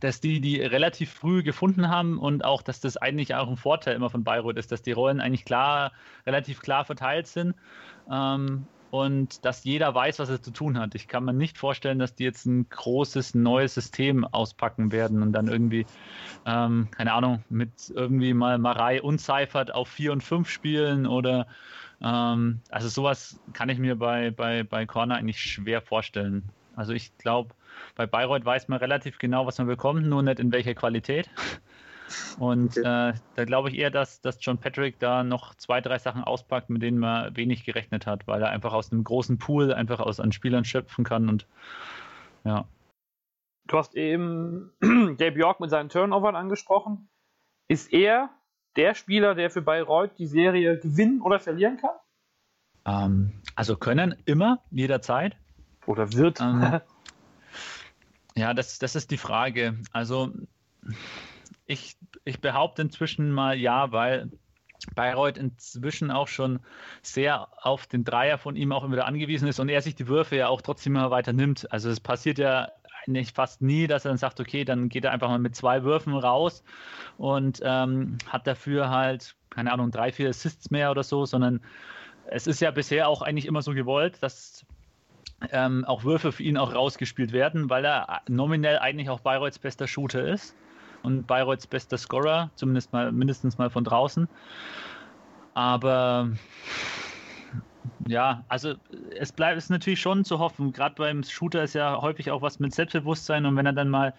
dass 0.00 0.20
die 0.20 0.40
die 0.40 0.60
relativ 0.60 1.12
früh 1.12 1.42
gefunden 1.42 1.88
haben 1.88 2.18
und 2.18 2.44
auch, 2.44 2.62
dass 2.62 2.80
das 2.80 2.96
eigentlich 2.96 3.34
auch 3.34 3.48
ein 3.48 3.56
Vorteil 3.56 3.96
immer 3.96 4.10
von 4.10 4.24
Bayreuth 4.24 4.56
ist, 4.56 4.72
dass 4.72 4.82
die 4.82 4.92
Rollen 4.92 5.20
eigentlich 5.20 5.44
klar, 5.44 5.92
relativ 6.26 6.60
klar 6.60 6.84
verteilt 6.84 7.26
sind 7.26 7.54
ähm, 8.10 8.66
und 8.90 9.44
dass 9.44 9.64
jeder 9.64 9.94
weiß, 9.94 10.18
was 10.18 10.30
er 10.30 10.40
zu 10.40 10.50
tun 10.50 10.78
hat. 10.78 10.94
Ich 10.94 11.08
kann 11.08 11.24
mir 11.24 11.34
nicht 11.34 11.58
vorstellen, 11.58 11.98
dass 11.98 12.14
die 12.14 12.24
jetzt 12.24 12.46
ein 12.46 12.68
großes 12.68 13.34
neues 13.34 13.74
System 13.74 14.24
auspacken 14.24 14.92
werden 14.92 15.22
und 15.22 15.32
dann 15.32 15.48
irgendwie, 15.48 15.86
ähm, 16.46 16.88
keine 16.90 17.12
Ahnung, 17.12 17.44
mit 17.48 17.70
irgendwie 17.94 18.34
mal 18.34 18.58
Marei 18.58 19.02
unzeifert 19.02 19.74
auf 19.74 19.88
4 19.88 20.12
und 20.12 20.22
5 20.22 20.48
spielen 20.48 21.06
oder 21.06 21.46
ähm, 22.00 22.60
also 22.70 22.88
sowas 22.88 23.40
kann 23.52 23.68
ich 23.68 23.78
mir 23.78 23.96
bei, 23.96 24.30
bei, 24.30 24.62
bei 24.62 24.86
Corner 24.86 25.16
eigentlich 25.16 25.40
schwer 25.40 25.82
vorstellen. 25.82 26.50
Also 26.76 26.92
ich 26.92 27.16
glaube, 27.18 27.54
bei 27.94 28.06
Bayreuth 28.06 28.44
weiß 28.44 28.68
man 28.68 28.78
relativ 28.78 29.18
genau, 29.18 29.46
was 29.46 29.58
man 29.58 29.66
bekommt, 29.66 30.06
nur 30.06 30.22
nicht 30.22 30.40
in 30.40 30.52
welcher 30.52 30.74
Qualität. 30.74 31.30
Und 32.38 32.78
okay. 32.78 33.10
äh, 33.10 33.14
da 33.36 33.44
glaube 33.44 33.68
ich 33.68 33.76
eher, 33.76 33.90
dass, 33.90 34.22
dass 34.22 34.38
John 34.40 34.56
Patrick 34.58 34.98
da 34.98 35.22
noch 35.22 35.54
zwei, 35.56 35.80
drei 35.80 35.98
Sachen 35.98 36.24
auspackt, 36.24 36.70
mit 36.70 36.82
denen 36.82 36.98
man 36.98 37.36
wenig 37.36 37.64
gerechnet 37.64 38.06
hat, 38.06 38.26
weil 38.26 38.40
er 38.40 38.48
einfach 38.48 38.72
aus 38.72 38.90
einem 38.90 39.04
großen 39.04 39.38
Pool 39.38 39.74
einfach 39.74 40.00
aus 40.00 40.18
an 40.18 40.32
Spielern 40.32 40.64
schöpfen 40.64 41.04
kann 41.04 41.28
und 41.28 41.46
ja. 42.44 42.66
Du 43.66 43.76
hast 43.76 43.94
eben 43.94 44.72
Gabe 44.80 45.38
York 45.38 45.60
mit 45.60 45.68
seinen 45.68 45.90
Turnovern 45.90 46.34
angesprochen. 46.34 47.10
Ist 47.68 47.92
er 47.92 48.30
der 48.76 48.94
Spieler, 48.94 49.34
der 49.34 49.50
für 49.50 49.60
Bayreuth 49.60 50.18
die 50.18 50.26
Serie 50.26 50.78
gewinnen 50.78 51.20
oder 51.20 51.38
verlieren 51.38 51.76
kann? 51.76 51.96
Ähm, 52.86 53.32
also 53.54 53.76
können 53.76 54.16
immer, 54.24 54.62
jederzeit. 54.70 55.36
Oder 55.86 56.12
wird. 56.12 56.40
Ähm, 56.40 56.80
Ja, 58.38 58.54
das, 58.54 58.78
das 58.78 58.94
ist 58.94 59.10
die 59.10 59.16
Frage. 59.16 59.78
Also 59.92 60.32
ich, 61.66 61.96
ich 62.24 62.40
behaupte 62.40 62.82
inzwischen 62.82 63.32
mal 63.32 63.58
ja, 63.58 63.90
weil 63.90 64.30
Bayreuth 64.94 65.38
inzwischen 65.38 66.12
auch 66.12 66.28
schon 66.28 66.60
sehr 67.02 67.48
auf 67.60 67.88
den 67.88 68.04
Dreier 68.04 68.38
von 68.38 68.54
ihm 68.54 68.70
auch 68.70 68.88
wieder 68.88 69.06
angewiesen 69.06 69.48
ist 69.48 69.58
und 69.58 69.68
er 69.68 69.82
sich 69.82 69.96
die 69.96 70.06
Würfe 70.06 70.36
ja 70.36 70.46
auch 70.46 70.62
trotzdem 70.62 70.94
immer 70.94 71.10
weiter 71.10 71.32
nimmt. 71.32 71.70
Also 71.72 71.90
es 71.90 71.98
passiert 71.98 72.38
ja 72.38 72.68
eigentlich 73.04 73.32
fast 73.32 73.60
nie, 73.60 73.88
dass 73.88 74.04
er 74.04 74.10
dann 74.10 74.18
sagt, 74.18 74.38
okay, 74.38 74.64
dann 74.64 74.88
geht 74.88 75.04
er 75.04 75.10
einfach 75.10 75.28
mal 75.28 75.40
mit 75.40 75.56
zwei 75.56 75.82
Würfen 75.82 76.14
raus 76.14 76.62
und 77.16 77.60
ähm, 77.64 78.18
hat 78.28 78.46
dafür 78.46 78.88
halt, 78.88 79.34
keine 79.50 79.72
Ahnung, 79.72 79.90
drei, 79.90 80.12
vier 80.12 80.28
Assists 80.28 80.70
mehr 80.70 80.92
oder 80.92 81.02
so, 81.02 81.26
sondern 81.26 81.60
es 82.30 82.46
ist 82.46 82.60
ja 82.60 82.70
bisher 82.70 83.08
auch 83.08 83.20
eigentlich 83.20 83.46
immer 83.46 83.62
so 83.62 83.72
gewollt, 83.72 84.22
dass 84.22 84.64
ähm, 85.52 85.84
auch 85.84 86.04
Würfe 86.04 86.32
für 86.32 86.42
ihn 86.42 86.56
auch 86.56 86.74
rausgespielt 86.74 87.32
werden, 87.32 87.70
weil 87.70 87.84
er 87.84 88.22
nominell 88.28 88.78
eigentlich 88.78 89.10
auch 89.10 89.20
Bayreuths 89.20 89.58
bester 89.58 89.86
Shooter 89.86 90.26
ist 90.26 90.54
und 91.02 91.26
Bayreuths 91.26 91.66
bester 91.66 91.98
Scorer, 91.98 92.50
zumindest 92.56 92.92
mal 92.92 93.12
mindestens 93.12 93.58
mal 93.58 93.70
von 93.70 93.84
draußen. 93.84 94.28
Aber 95.54 96.30
ja, 98.06 98.44
also 98.48 98.74
es 99.18 99.32
bleibt 99.32 99.58
es 99.58 99.70
natürlich 99.70 100.00
schon 100.00 100.24
zu 100.24 100.38
hoffen. 100.38 100.72
Gerade 100.72 100.94
beim 100.96 101.22
Shooter 101.22 101.62
ist 101.62 101.74
ja 101.74 102.00
häufig 102.00 102.30
auch 102.30 102.42
was 102.42 102.58
mit 102.58 102.74
Selbstbewusstsein 102.74 103.46
und 103.46 103.56
wenn 103.56 103.66
er 103.66 103.72
dann 103.72 103.88
mal 103.88 104.14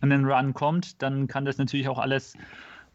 an 0.00 0.10
den 0.10 0.24
Run 0.24 0.54
kommt, 0.54 1.02
dann 1.02 1.28
kann 1.28 1.44
das 1.44 1.58
natürlich 1.58 1.88
auch 1.88 1.98
alles 1.98 2.36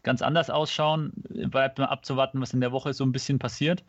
ganz 0.02 0.22
anders 0.22 0.48
ausschauen. 0.50 1.12
Bleibt 1.28 1.78
mal 1.78 1.86
abzuwarten, 1.86 2.40
was 2.40 2.52
in 2.52 2.60
der 2.60 2.72
Woche 2.72 2.92
so 2.94 3.04
ein 3.04 3.12
bisschen 3.12 3.38
passiert. 3.38 3.84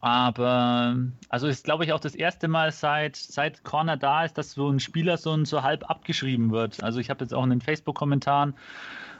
Aber 0.00 0.96
also 1.28 1.46
ist, 1.46 1.64
glaube 1.64 1.84
ich, 1.84 1.92
auch 1.92 2.00
das 2.00 2.14
erste 2.14 2.48
Mal 2.48 2.72
seit, 2.72 3.16
seit 3.16 3.64
Corner 3.64 3.96
da 3.96 4.24
ist, 4.24 4.38
dass 4.38 4.52
so 4.52 4.68
ein 4.68 4.80
Spieler 4.80 5.16
so, 5.16 5.44
so 5.44 5.62
halb 5.62 5.88
abgeschrieben 5.88 6.50
wird. 6.50 6.82
Also 6.82 7.00
ich 7.00 7.10
habe 7.10 7.24
jetzt 7.24 7.32
auch 7.32 7.44
in 7.44 7.50
den 7.50 7.60
Facebook-Kommentaren 7.60 8.54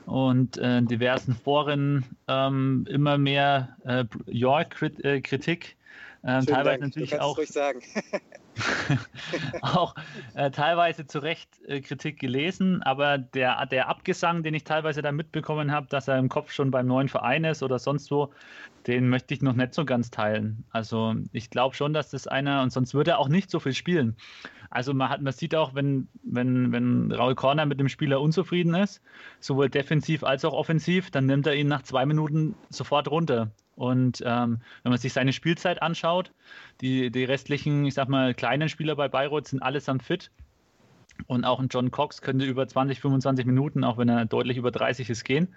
und 0.07 0.57
äh, 0.59 0.83
diversen 0.83 1.35
Foren 1.35 2.05
ähm, 2.29 2.87
immer 2.89 3.19
mehr 3.19 3.77
äh, 3.85 4.05
York-Kritik. 4.27 5.77
Äh, 6.23 6.45
teilweise 6.45 6.65
Dank. 6.65 6.81
natürlich 6.81 7.21
auch. 7.21 7.39
auch 9.63 9.95
äh, 10.35 10.51
teilweise 10.51 11.07
zu 11.07 11.19
Recht 11.21 11.49
äh, 11.67 11.81
Kritik 11.81 12.19
gelesen, 12.19 12.83
aber 12.83 13.19
der, 13.19 13.65
der 13.67 13.89
Abgesang, 13.89 14.43
den 14.43 14.55
ich 14.55 14.65
teilweise 14.65 15.03
da 15.03 15.13
mitbekommen 15.13 15.73
habe, 15.73 15.87
dass 15.89 16.09
er 16.09 16.19
im 16.19 16.29
Kopf 16.29 16.53
schon 16.53 16.71
beim 16.71 16.87
neuen 16.87 17.09
Verein 17.09 17.45
ist 17.45 17.63
oder 17.63 17.79
sonst 17.79 18.11
wo, 18.11 18.33
den 18.87 19.09
möchte 19.09 19.35
ich 19.35 19.43
noch 19.43 19.55
nicht 19.55 19.75
so 19.75 19.85
ganz 19.85 20.11
teilen. 20.11 20.65
Also 20.71 21.15
ich 21.33 21.51
glaube 21.51 21.75
schon, 21.75 21.93
dass 21.93 22.11
das 22.11 22.27
einer, 22.27 22.63
und 22.63 22.73
sonst 22.73 22.95
würde 22.95 23.13
er 23.13 23.19
auch 23.19 23.29
nicht 23.29 23.51
so 23.51 23.61
viel 23.61 23.75
spielen. 23.75 24.17
Also 24.71 24.93
man, 24.93 25.09
hat, 25.09 25.23
man 25.23 25.33
sieht 25.33 25.55
auch, 25.55 25.75
wenn, 25.75 26.09
wenn, 26.23 26.73
wenn 26.73 27.11
Raul 27.13 27.35
Korner 27.35 27.67
mit 27.67 27.81
dem 27.81 27.89
Spieler 27.89 28.21
unzufrieden 28.21 28.75
ist, 28.75 29.03
sowohl 29.41 29.71
defensiv 29.71 30.25
als 30.25 30.45
auch 30.45 30.53
offensiv, 30.53 31.11
dann 31.11 31.27
nimmt 31.27 31.47
er 31.47 31.55
ihn 31.55 31.69
nach 31.69 31.83
zwei 31.83 32.05
Minuten 32.05 32.55
sofort 32.69 33.11
runter. 33.11 33.51
Und 33.79 34.25
ähm, 34.27 34.61
wenn 34.83 34.91
man 34.91 34.99
sich 34.99 35.13
seine 35.13 35.33
Spielzeit 35.33 35.83
anschaut, 35.83 36.33
die, 36.81 37.13
die 37.13 37.23
restlichen, 37.23 37.85
ich 37.85 37.95
sag 37.95 38.09
mal, 38.09 38.35
kleinen 38.35 38.69
Spieler 38.69 38.97
bei 38.97 39.07
Bayreuth 39.07 39.47
sind 39.47 39.63
allesamt 39.63 40.03
fit. 40.03 40.33
Und 41.29 41.45
auch 41.45 41.61
ein 41.61 41.69
John 41.71 41.93
Cox 41.93 42.21
könnte 42.21 42.45
über 42.45 42.67
20, 42.67 43.01
25 43.01 43.47
Minuten, 43.47 43.85
auch 43.85 43.97
wenn 43.97 44.09
er 44.09 44.25
deutlich 44.25 44.57
über 44.57 44.73
30 44.73 45.11
ist, 45.11 45.25
gehen. 45.25 45.55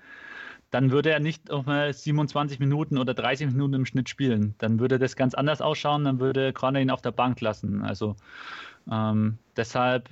Dann 0.69 0.91
würde 0.91 1.09
er 1.09 1.19
nicht 1.19 1.49
auf 1.49 1.65
27 1.65 2.59
Minuten 2.59 2.99
oder 2.99 3.15
30 3.15 3.47
Minuten 3.47 3.73
im 3.73 3.85
Schnitt 3.87 4.07
spielen. 4.07 4.53
Dann 4.59 4.79
würde 4.79 4.99
das 4.99 5.15
ganz 5.15 5.33
anders 5.33 5.59
ausschauen. 5.59 6.03
Dann 6.03 6.19
würde 6.19 6.53
Corner 6.53 6.79
ihn 6.79 6.91
auf 6.91 7.01
der 7.01 7.11
Bank 7.11 7.41
lassen. 7.41 7.83
Also 7.83 8.15
ähm, 8.89 9.39
deshalb 9.57 10.09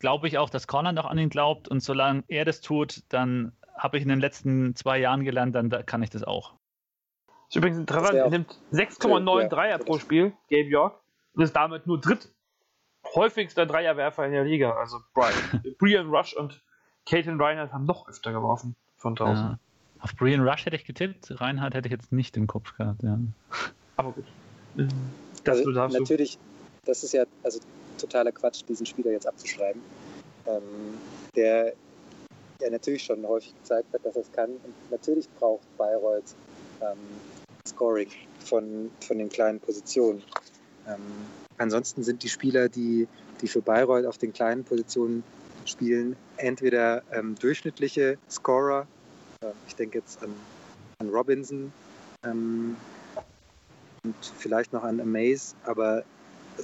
glaube 0.00 0.26
ich 0.26 0.36
auch, 0.36 0.50
dass 0.50 0.66
Corner 0.66 0.90
noch 0.90 1.06
an 1.06 1.18
ihn 1.18 1.30
glaubt. 1.30 1.68
Und 1.68 1.80
solange 1.80 2.24
er 2.26 2.44
das 2.44 2.60
tut, 2.60 3.04
dann 3.08 3.52
habe 3.78 3.98
ich 3.98 4.02
in 4.02 4.08
den 4.08 4.20
letzten 4.20 4.74
zwei 4.74 4.98
Jahren 4.98 5.22
gelernt, 5.22 5.54
dann 5.54 5.70
kann 5.86 6.02
ich 6.02 6.10
das 6.10 6.24
auch. 6.24 6.54
Ist 7.48 7.56
übrigens 7.56 7.78
interessant, 7.78 8.14
er 8.14 8.30
nimmt 8.30 8.58
6,9 8.72 9.48
Dreier 9.48 9.78
pro 9.78 9.98
Spiel, 9.98 10.32
Gabe 10.50 10.68
York, 10.68 11.00
und 11.34 11.42
ist 11.42 11.54
damit 11.54 11.86
nur 11.86 12.00
dritt 12.00 12.30
häufigster 13.14 13.66
Dreierwerfer 13.66 14.26
in 14.26 14.32
der 14.32 14.44
Liga. 14.44 14.72
Also 14.72 14.98
Brian, 15.14 15.34
Brian 15.78 16.10
Rush 16.10 16.34
und 16.34 16.62
Caitlin 17.08 17.40
Reinhardt 17.40 17.72
haben 17.72 17.84
noch 17.84 18.08
öfter 18.08 18.32
geworfen 18.32 18.74
von 18.96 19.14
draußen. 19.14 19.44
Ja. 19.44 19.58
Auf 20.00 20.16
Brian 20.16 20.46
Rush 20.46 20.66
hätte 20.66 20.76
ich 20.76 20.84
getippt, 20.84 21.40
Reinhardt 21.40 21.74
hätte 21.74 21.88
ich 21.88 21.92
jetzt 21.92 22.12
nicht 22.12 22.36
im 22.36 22.46
Kopf 22.46 22.76
gehabt, 22.76 23.02
ja. 23.02 23.18
Aber 23.96 24.12
gut. 24.12 24.24
Das 25.44 25.58
also, 25.58 25.70
natürlich, 25.70 26.38
das 26.84 27.04
ist 27.04 27.14
ja 27.14 27.24
also 27.42 27.60
totaler 27.98 28.32
Quatsch, 28.32 28.62
diesen 28.68 28.84
Spieler 28.84 29.12
jetzt 29.12 29.26
abzuschreiben. 29.26 29.80
Ähm, 30.46 30.62
der 31.34 31.72
ja 32.60 32.70
natürlich 32.70 33.04
schon 33.04 33.26
häufig 33.26 33.54
gezeigt 33.56 33.92
hat, 33.92 34.04
dass 34.04 34.16
er 34.16 34.22
es 34.22 34.32
kann. 34.32 34.50
Und 34.50 34.90
natürlich 34.90 35.28
braucht 35.38 35.64
Bayreuth 35.76 36.34
ähm, 36.80 36.98
Scoring 37.66 38.08
von, 38.40 38.90
von 39.00 39.18
den 39.18 39.28
kleinen 39.28 39.60
Positionen. 39.60 40.22
Ähm, 40.88 41.00
ansonsten 41.58 42.02
sind 42.02 42.22
die 42.22 42.28
Spieler, 42.28 42.68
die, 42.68 43.08
die 43.40 43.48
für 43.48 43.60
Bayreuth 43.60 44.06
auf 44.06 44.18
den 44.18 44.32
kleinen 44.32 44.64
Positionen 44.64 45.22
spielen, 45.64 46.16
entweder 46.36 47.02
ähm, 47.12 47.34
durchschnittliche 47.40 48.18
Scorer, 48.30 48.86
äh, 49.42 49.46
ich 49.66 49.74
denke 49.74 49.98
jetzt 49.98 50.22
an, 50.22 50.32
an 50.98 51.08
Robinson 51.10 51.72
ähm, 52.24 52.76
und 54.04 54.14
vielleicht 54.38 54.72
noch 54.72 54.84
an 54.84 55.00
Amaze, 55.00 55.56
aber 55.64 56.04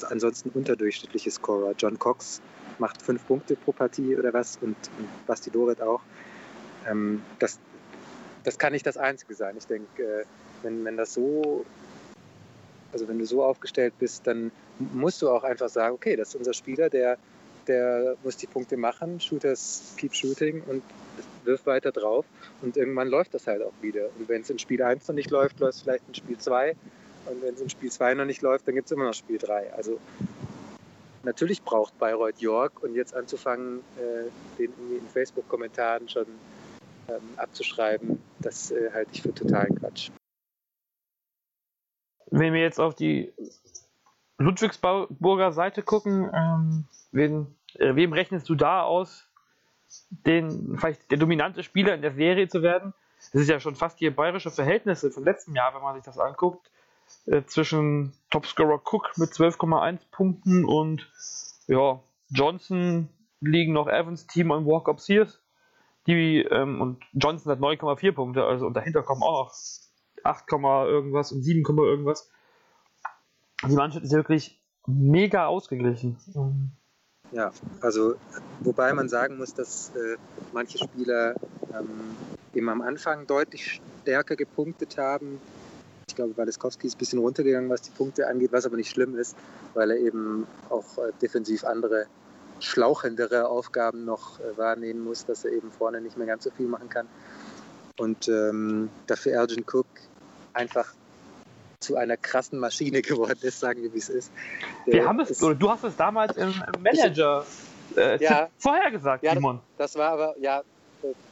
ansonsten 0.09 0.51
unterdurchschnittliche 0.51 1.31
Scorer. 1.31 1.75
John 1.77 1.99
Cox 1.99 2.41
macht 2.79 3.03
fünf 3.03 3.27
Punkte 3.27 3.57
pro 3.57 3.73
Partie 3.73 4.17
oder 4.17 4.33
was 4.33 4.57
und, 4.61 4.77
und 4.99 5.27
Basti 5.27 5.51
Doret 5.51 5.81
auch. 5.83 6.01
Ähm, 6.88 7.23
das, 7.38 7.59
das 8.45 8.59
kann 8.59 8.73
nicht 8.73 8.87
das 8.87 8.97
Einzige 8.97 9.35
sein. 9.35 9.57
Ich 9.57 9.67
denke, 9.67 10.21
äh, 10.21 10.25
wenn, 10.62 10.85
wenn 10.85 10.96
das 10.96 11.14
so, 11.14 11.64
also 12.92 13.09
wenn 13.09 13.18
du 13.18 13.27
so 13.27 13.42
aufgestellt 13.42 13.94
bist, 13.98 14.27
dann 14.27 14.51
musst 14.79 15.22
du 15.22 15.31
auch 15.31 15.44
einfach 15.44 15.68
sagen, 15.68 15.94
okay, 15.94 16.16
das 16.16 16.31
ist 16.31 16.37
unser 16.37 16.55
Spieler, 16.55 16.90
der, 16.90 17.18
der 17.66 18.16
muss 18.22 18.37
die 18.37 18.46
Punkte 18.46 18.77
machen, 18.77 19.20
Shooters 19.20 19.94
keep 19.96 20.14
shooting 20.14 20.62
und 20.66 20.83
wirft 21.44 21.66
weiter 21.66 21.92
drauf 21.92 22.25
und 22.62 22.77
irgendwann 22.77 23.09
läuft 23.09 23.35
das 23.35 23.46
halt 23.46 23.62
auch 23.62 23.72
wieder. 23.81 24.07
Und 24.18 24.29
wenn 24.29 24.42
es 24.42 24.51
in 24.51 24.59
Spiel 24.59 24.83
1 24.83 25.09
noch 25.09 25.14
nicht 25.14 25.31
läuft, 25.31 25.61
läuft 25.61 25.77
es 25.77 25.83
vielleicht 25.83 26.05
in 26.09 26.14
Spiel 26.14 26.38
2 26.38 26.77
und 27.27 27.42
wenn 27.42 27.55
es 27.55 27.61
in 27.61 27.70
Spiel 27.70 27.90
2 27.90 28.14
noch 28.14 28.25
nicht 28.25 28.42
läuft, 28.42 28.66
dann 28.66 28.75
gibt 28.75 28.87
es 28.87 28.92
immer 28.92 29.05
noch 29.05 29.14
Spiel 29.14 29.38
3. 29.38 29.72
Also 29.75 29.98
natürlich 31.22 31.62
braucht 31.62 31.98
Bayreuth 31.98 32.40
York 32.40 32.83
und 32.83 32.94
jetzt 32.94 33.14
anzufangen, 33.14 33.81
äh, 33.98 34.29
den 34.59 34.72
irgendwie 34.72 34.96
in 34.96 35.09
Facebook-Kommentaren 35.09 36.09
schon 36.09 36.27
ähm, 37.09 37.22
abzuschreiben, 37.37 38.20
das 38.40 38.70
äh, 38.70 38.90
halte 38.92 39.11
ich 39.12 39.22
für 39.22 39.35
totalen 39.35 39.75
Quatsch. 39.77 40.11
Wenn 42.33 42.55
wir 42.55 42.61
jetzt 42.61 42.81
auf 42.81 42.95
die 42.95 43.33
Ludwigsburger 44.38 45.53
Seite 45.53 45.83
gucken, 45.83 46.31
ähm, 46.35 46.85
wen, 47.12 47.55
äh, 47.75 47.95
wem 47.95 48.12
rechnest 48.12 48.49
du 48.49 48.55
da 48.55 48.83
aus, 48.83 49.29
den, 50.09 50.79
vielleicht 50.79 51.11
der 51.11 51.18
dominante 51.18 51.62
Spieler 51.62 51.95
in 51.95 52.01
der 52.01 52.14
Serie 52.14 52.49
zu 52.49 52.62
werden? 52.62 52.95
Das 53.33 53.42
ist 53.42 53.49
ja 53.49 53.61
schon 53.61 53.77
fast 53.77 54.01
die 54.01 54.09
bayerische 54.11 54.51
Verhältnisse 54.51 55.11
vom 55.11 55.25
letzten 55.25 55.55
Jahr, 55.55 55.75
wenn 55.75 55.83
man 55.83 55.95
sich 55.95 56.05
das 56.05 56.18
anguckt 56.18 56.71
äh, 57.27 57.42
zwischen 57.45 58.14
Topscorer 58.31 58.81
Cook 58.83 59.12
mit 59.16 59.31
12,1 59.31 60.01
Punkten 60.11 60.64
und 60.64 61.09
ja, 61.66 62.01
Johnson 62.31 63.09
liegen 63.40 63.75
noch 63.75 63.88
Evans, 63.88 64.27
Team 64.27 64.51
und 64.51 64.66
Walker 64.66 64.97
Sears. 64.99 65.38
Die, 66.07 66.38
ähm, 66.38 66.81
und 66.81 67.05
Johnson 67.12 67.53
hat 67.53 67.61
9,4 67.61 68.12
Punkte, 68.12 68.45
also 68.45 68.66
und 68.66 68.75
dahinter 68.75 69.03
kommen 69.03 69.23
auch 69.23 69.45
noch 69.45 69.55
8, 70.25 70.45
irgendwas 70.53 71.33
und 71.33 71.43
7, 71.43 71.65
irgendwas. 71.65 72.31
Die 73.67 73.75
Mannschaft 73.75 74.05
ist 74.05 74.13
wirklich 74.13 74.61
mega 74.87 75.47
ausgeglichen. 75.47 76.17
Ja, 77.31 77.53
also 77.81 78.15
wobei 78.61 78.93
man 78.93 79.09
sagen 79.09 79.39
muss, 79.39 79.55
dass 79.55 79.91
äh, 79.97 80.17
manche 80.53 80.79
Spieler 80.79 81.35
ähm, 81.73 81.89
eben 82.55 82.69
am 82.69 82.83
Anfang 82.83 83.27
deutlich 83.27 83.81
stärker 84.03 84.37
gepunktet 84.37 84.99
haben 84.99 85.41
ich 86.13 86.17
glaube, 86.17 86.37
Waleskowski 86.37 86.87
ist 86.87 86.97
ein 86.97 86.99
bisschen 86.99 87.19
runtergegangen, 87.21 87.71
was 87.71 87.81
die 87.81 87.91
Punkte 87.91 88.29
angeht, 88.29 88.53
was 88.53 88.67
aber 88.67 88.77
nicht 88.77 88.91
schlimm 88.91 89.17
ist, 89.17 89.35
weil 89.73 89.91
er 89.91 89.97
eben 89.97 90.47
auch 90.69 90.99
äh, 90.99 91.11
defensiv 91.23 91.65
andere 91.65 92.05
schlauchendere 92.61 93.49
Aufgaben 93.49 94.05
noch 94.05 94.39
äh, 94.39 94.59
wahrnehmen 94.59 95.03
muss, 95.05 95.25
dass 95.25 95.47
er 95.47 95.53
eben 95.53 95.71
vorne 95.71 96.03
nicht 96.03 96.19
mehr 96.19 96.27
ganz 96.27 96.45
so 96.45 96.51
viel 96.51 96.67
machen 96.67 96.91
kann. 96.91 97.09
Und 97.99 98.29
ähm, 98.29 98.91
dafür 99.07 99.41
Elgin 99.41 99.65
Cook 99.67 99.87
einfach 100.55 100.95
zu 101.81 101.97
einer 101.97 102.17
krassen 102.17 102.59
Maschine 102.59 103.03
geworden 103.03 103.38
ist, 103.43 103.61
sagen 103.61 103.83
wir, 103.83 103.93
wie 103.93 103.99
es 103.99 104.09
ist. 104.09 104.33
Wir 104.87 105.05
haben 105.05 105.21
es, 105.21 105.43
oder 105.43 105.55
du 105.55 105.71
hast 105.71 105.85
es 105.85 105.97
damals 105.97 106.37
im, 106.37 106.49
im 106.75 106.83
Manager 106.83 107.45
äh, 107.97 108.23
ja, 108.23 108.49
vorhergesagt, 108.59 109.25
ja, 109.25 109.35
Simon. 109.35 109.61
Das, 109.77 109.93
das 109.93 110.01
war 110.01 110.12
aber, 110.12 110.35
ja, 110.38 110.62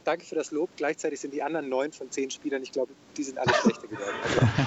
danke 0.03 0.25
für 0.25 0.35
das 0.35 0.51
Lob. 0.51 0.69
Gleichzeitig 0.75 1.19
sind 1.19 1.33
die 1.33 1.41
anderen 1.41 1.69
neun 1.69 1.91
von 1.91 2.11
zehn 2.11 2.29
Spielern, 2.29 2.61
ich 2.63 2.71
glaube, 2.71 2.91
die 3.17 3.23
sind 3.23 3.37
alle 3.37 3.53
schlechter 3.53 3.87
geworden. 3.87 4.15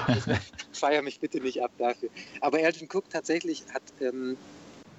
Also, 0.07 0.33
feier 0.73 1.03
mich 1.03 1.21
bitte 1.21 1.41
nicht 1.41 1.63
ab 1.63 1.71
dafür. 1.79 2.09
Aber 2.41 2.61
Elton 2.61 2.89
Cook 2.91 3.11
tatsächlich 3.11 3.65
hat 3.73 3.83
ähm, 4.01 4.37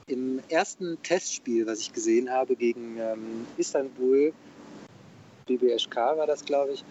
im 0.07 0.39
ersten 0.49 1.01
Testspiel, 1.01 1.65
was 1.65 1.79
ich 1.79 1.93
gesehen 1.93 2.29
habe, 2.29 2.55
gegen 2.55 2.97
ähm, 2.99 3.47
Istanbul, 3.57 4.33
BBSK 5.47 5.95
war 5.95 6.27
das, 6.27 6.45
glaube 6.45 6.73
ich, 6.73 6.83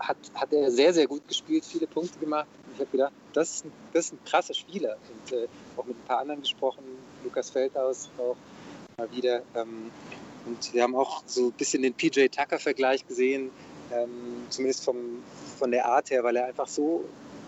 hat, 0.00 0.16
hat 0.34 0.52
er 0.52 0.70
sehr, 0.70 0.92
sehr 0.92 1.06
gut 1.06 1.26
gespielt, 1.28 1.64
viele 1.64 1.86
Punkte 1.86 2.18
gemacht. 2.18 2.46
Ich 2.74 2.80
habe 2.80 2.90
gedacht, 2.90 3.12
das 3.32 3.56
ist, 3.56 3.64
ein, 3.64 3.72
das 3.92 4.06
ist 4.06 4.12
ein 4.14 4.18
krasser 4.24 4.54
Spieler. 4.54 4.96
Und 5.08 5.32
äh, 5.32 5.46
auch 5.76 5.84
mit 5.84 5.96
ein 5.96 6.06
paar 6.06 6.18
anderen 6.18 6.40
gesprochen, 6.40 6.84
Lukas 7.22 7.50
Feldhaus 7.50 8.10
auch 8.18 8.36
mal 8.98 9.10
wieder. 9.12 9.42
Ähm, 9.54 9.90
und 10.46 10.72
wir 10.72 10.82
haben 10.82 10.94
auch 10.94 11.22
so 11.26 11.48
ein 11.48 11.52
bisschen 11.52 11.82
den 11.82 11.94
PJ 11.94 12.28
Tucker-Vergleich 12.28 13.06
gesehen, 13.06 13.50
ähm, 13.92 14.46
zumindest 14.48 14.84
vom, 14.84 15.22
von 15.58 15.70
der 15.70 15.86
Art 15.86 16.10
her, 16.10 16.24
weil 16.24 16.36
er 16.36 16.46
einfach 16.46 16.68
so, 16.68 17.04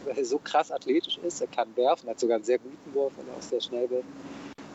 er 0.07 0.25
so 0.25 0.39
krass 0.39 0.71
athletisch 0.71 1.19
ist. 1.19 1.41
Er 1.41 1.47
kann 1.47 1.75
werfen, 1.77 2.09
hat 2.09 2.21
sogar 2.21 2.37
einen 2.37 2.45
sehr 2.45 2.59
guten 2.59 2.95
Wurf, 2.95 3.13
er 3.17 3.37
auch 3.37 3.43
sehr 3.43 3.61
schnell 3.61 3.89
wird. 3.89 4.05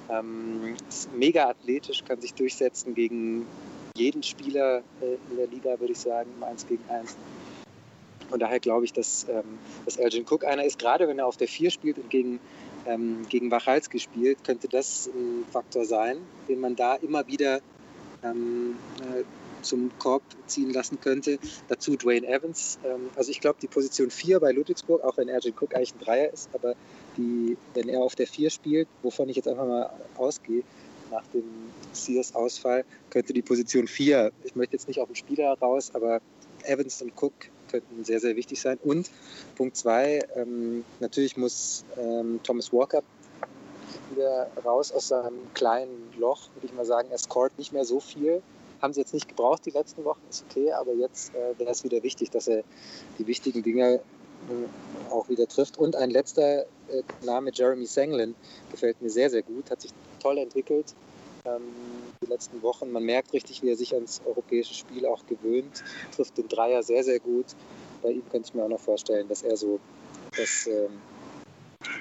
Ähm, 0.10 0.76
ist 0.88 1.13
mega 1.13 1.50
athletisch, 1.50 2.04
kann 2.06 2.20
sich 2.22 2.34
durchsetzen 2.34 2.96
gegen 2.96 3.46
jeden 3.98 4.24
Spieler 4.24 4.84
äh, 5.02 5.18
in 5.30 5.38
der 5.38 5.48
Liga, 5.48 5.80
würde 5.80 5.92
ich 5.92 6.00
sagen, 6.00 6.30
im 6.38 6.44
1 6.44 6.68
gegen 6.68 6.84
1. 6.90 7.16
Von 8.30 8.40
daher 8.40 8.60
glaube 8.60 8.86
ich, 8.86 8.94
dass, 8.94 9.26
ähm, 9.30 9.60
dass 9.86 9.98
Elgin 9.98 10.26
Cook 10.30 10.44
einer 10.46 10.63
ist, 10.66 10.80
gerade 10.80 11.08
wenn 11.08 11.20
er 11.20 11.28
auf 11.28 11.38
der 11.38 11.48
4 11.48 11.72
spielt 11.72 11.98
und 11.98 12.10
gegen, 12.10 12.40
ähm, 12.86 13.26
gegen 13.30 13.52
Wachalski 13.52 14.00
spielt, 14.00 14.44
könnte 14.44 14.68
das 14.68 15.08
ein 15.08 15.46
Faktor 15.52 15.86
sein, 15.86 16.18
den 16.48 16.60
man 16.60 16.76
da 16.76 16.96
immer 16.96 17.28
wieder 17.28 17.62
ähm, 18.24 18.76
äh, 19.02 19.24
zum 19.62 19.92
Korb 20.00 20.24
ziehen 20.46 20.72
lassen 20.72 21.00
könnte. 21.02 21.40
Dazu 21.68 21.96
Dwayne 21.96 22.28
Evans. 22.28 22.80
Ähm, 22.84 23.10
also 23.16 23.32
ich 23.32 23.40
glaube, 23.40 23.58
die 23.62 23.68
Position 23.68 24.10
4 24.10 24.40
bei 24.40 24.52
Ludwigsburg, 24.52 25.04
auch 25.04 25.18
wenn 25.18 25.30
Ergin 25.30 25.54
Cook 25.60 25.76
eigentlich 25.76 25.96
ein 25.96 26.00
Dreier 26.00 26.34
ist, 26.34 26.50
aber 26.54 26.76
die, 27.18 27.58
wenn 27.74 27.90
er 27.90 28.02
auf 28.02 28.16
der 28.16 28.28
4 28.28 28.50
spielt, 28.50 28.88
wovon 29.04 29.30
ich 29.30 29.36
jetzt 29.36 29.48
einfach 29.48 29.66
mal 29.66 29.90
ausgehe, 30.18 30.63
nach 31.12 31.26
dem 31.28 31.44
Sears-Ausfall, 31.94 32.84
könnte 33.10 33.34
die 33.34 33.42
Position 33.42 33.88
4, 33.88 34.32
ich 34.44 34.56
möchte 34.56 34.74
jetzt 34.74 34.88
nicht 34.88 35.00
auf 35.00 35.08
den 35.08 35.16
Spieler 35.16 35.58
raus, 35.60 35.92
aber 35.94 36.22
Evans 36.63 37.02
und 37.02 37.13
Cook 37.16 37.34
könnten 37.67 38.03
sehr, 38.03 38.19
sehr 38.19 38.36
wichtig 38.36 38.62
sein. 38.62 38.80
Und 38.84 39.10
Punkt 39.56 39.75
2, 39.77 40.19
ähm, 40.36 40.86
natürlich 40.99 41.38
muss 41.38 41.86
ähm, 41.97 42.39
Thomas 42.43 42.71
Walker 42.73 43.03
wieder 44.12 44.47
raus 44.63 44.91
aus 44.91 45.10
seinem 45.10 45.53
kleinen 45.53 46.12
Loch, 46.17 46.49
würde 46.56 46.67
ich 46.67 46.73
mal 46.73 46.86
sagen. 46.86 47.10
Er 47.12 47.17
scored 47.17 47.58
nicht 47.58 47.73
mehr 47.73 47.86
so 47.86 47.99
viel. 47.99 48.41
Haben 48.82 48.93
sie 48.93 49.01
jetzt 49.01 49.13
nicht 49.13 49.27
gebraucht 49.27 49.65
die 49.65 49.71
letzten 49.71 50.06
Wochen, 50.06 50.21
ist 50.30 50.45
okay, 50.49 50.71
aber 50.71 50.93
jetzt 50.93 51.34
äh, 51.34 51.58
wäre 51.58 51.71
es 51.71 51.84
wieder 51.84 52.03
wichtig, 52.03 52.30
dass 52.30 52.47
er 52.47 52.63
die 53.17 53.25
wichtigen 53.25 53.63
Dinge 53.63 53.95
äh, 53.95 55.12
auch 55.12 55.30
wieder 55.30 55.47
trifft. 55.47 55.77
Und 55.77 55.95
ein 55.95 56.12
letzter 56.12 56.62
äh, 56.62 56.65
Name, 57.23 57.51
Jeremy 57.53 57.86
Sanglin, 57.86 58.36
gefällt 58.71 59.01
mir 59.01 59.10
sehr, 59.10 59.30
sehr 59.30 59.41
gut, 59.41 59.71
hat 59.71 59.82
sich 59.82 59.91
toll 60.19 60.38
entwickelt 60.38 60.93
die 62.21 62.25
letzten 62.27 62.62
Wochen. 62.62 62.91
Man 62.91 63.03
merkt 63.03 63.33
richtig, 63.33 63.62
wie 63.63 63.69
er 63.69 63.75
sich 63.75 63.93
ans 63.93 64.21
europäische 64.25 64.73
Spiel 64.73 65.05
auch 65.05 65.25
gewöhnt, 65.25 65.83
trifft 66.15 66.38
den 66.38 66.47
Dreier 66.47 66.83
sehr, 66.83 67.03
sehr 67.03 67.19
gut. 67.19 67.45
Bei 68.01 68.10
ihm 68.10 68.27
könnte 68.29 68.49
ich 68.49 68.53
mir 68.53 68.63
auch 68.63 68.69
noch 68.69 68.79
vorstellen, 68.79 69.27
dass 69.27 69.43
er 69.43 69.57
so 69.57 69.79
das 70.36 70.67
ähm, 70.67 71.01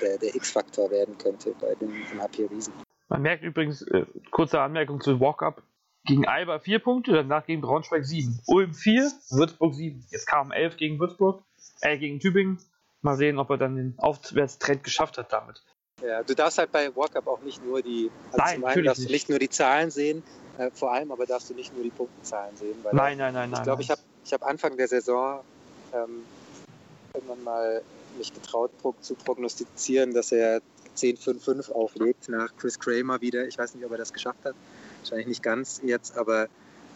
der, 0.00 0.18
der 0.18 0.34
X-Faktor 0.34 0.90
werden 0.90 1.16
könnte 1.18 1.54
bei 1.60 1.74
dem, 1.74 1.92
dem 2.10 2.20
HP 2.20 2.46
Riesen. 2.46 2.72
Man 3.08 3.22
merkt 3.22 3.44
übrigens, 3.44 3.82
äh, 3.82 4.04
kurze 4.30 4.60
Anmerkung 4.60 5.00
zu 5.00 5.20
Walk-Up, 5.20 5.62
gegen 6.06 6.26
Alba 6.26 6.60
4 6.60 6.78
Punkte, 6.78 7.12
danach 7.12 7.44
gegen 7.46 7.60
Braunschweig 7.60 8.04
7. 8.04 8.40
Ulm 8.46 8.72
4, 8.72 9.10
Würzburg 9.30 9.74
7. 9.74 10.06
Jetzt 10.10 10.26
kamen 10.26 10.52
11 10.52 10.76
gegen 10.76 10.98
Würzburg, 11.00 11.42
äh, 11.80 11.98
gegen 11.98 12.20
Tübingen. 12.20 12.58
Mal 13.02 13.16
sehen, 13.16 13.38
ob 13.38 13.50
er 13.50 13.58
dann 13.58 13.76
den 13.76 13.94
Aufwärtstrend 13.98 14.84
geschafft 14.84 15.18
hat 15.18 15.32
damit. 15.32 15.62
Ja, 16.06 16.22
du 16.22 16.34
darfst 16.34 16.58
halt 16.58 16.70
bei 16.70 16.94
Walk-Up 16.94 17.26
auch 17.26 17.40
nicht 17.40 17.64
nur 17.64 17.82
die, 17.82 18.10
also 18.30 18.38
nein, 18.38 18.54
zum 18.56 18.64
einen 18.64 18.84
darfst 18.84 19.00
nicht. 19.00 19.08
du 19.08 19.12
nicht 19.12 19.28
nur 19.28 19.38
die 19.38 19.50
Zahlen 19.50 19.90
sehen, 19.90 20.22
äh, 20.58 20.70
vor 20.72 20.92
allem 20.92 21.10
aber 21.10 21.26
darfst 21.26 21.50
du 21.50 21.54
nicht 21.54 21.74
nur 21.74 21.82
die 21.82 21.90
Punktenzahlen 21.90 22.56
sehen. 22.56 22.76
nein, 22.92 23.18
nein, 23.18 23.34
nein, 23.34 23.52
Ich 23.52 23.62
glaube, 23.62 23.82
ich 23.82 23.90
habe 23.90 24.00
ich 24.24 24.32
hab 24.32 24.44
Anfang 24.44 24.76
der 24.76 24.88
Saison 24.88 25.40
ähm, 25.92 26.24
irgendwann 27.14 27.42
mal 27.44 27.82
mich 28.18 28.32
getraut 28.32 28.70
zu 29.00 29.14
prognostizieren, 29.14 30.14
dass 30.14 30.32
er 30.32 30.60
10-5-5 30.96 31.72
auflegt 31.72 32.28
nach 32.28 32.56
Chris 32.56 32.78
Kramer 32.78 33.20
wieder. 33.20 33.46
Ich 33.46 33.58
weiß 33.58 33.74
nicht, 33.74 33.84
ob 33.84 33.92
er 33.92 33.98
das 33.98 34.12
geschafft 34.12 34.44
hat. 34.44 34.54
Wahrscheinlich 35.00 35.26
nicht 35.26 35.42
ganz 35.42 35.80
jetzt, 35.84 36.16
aber 36.16 36.48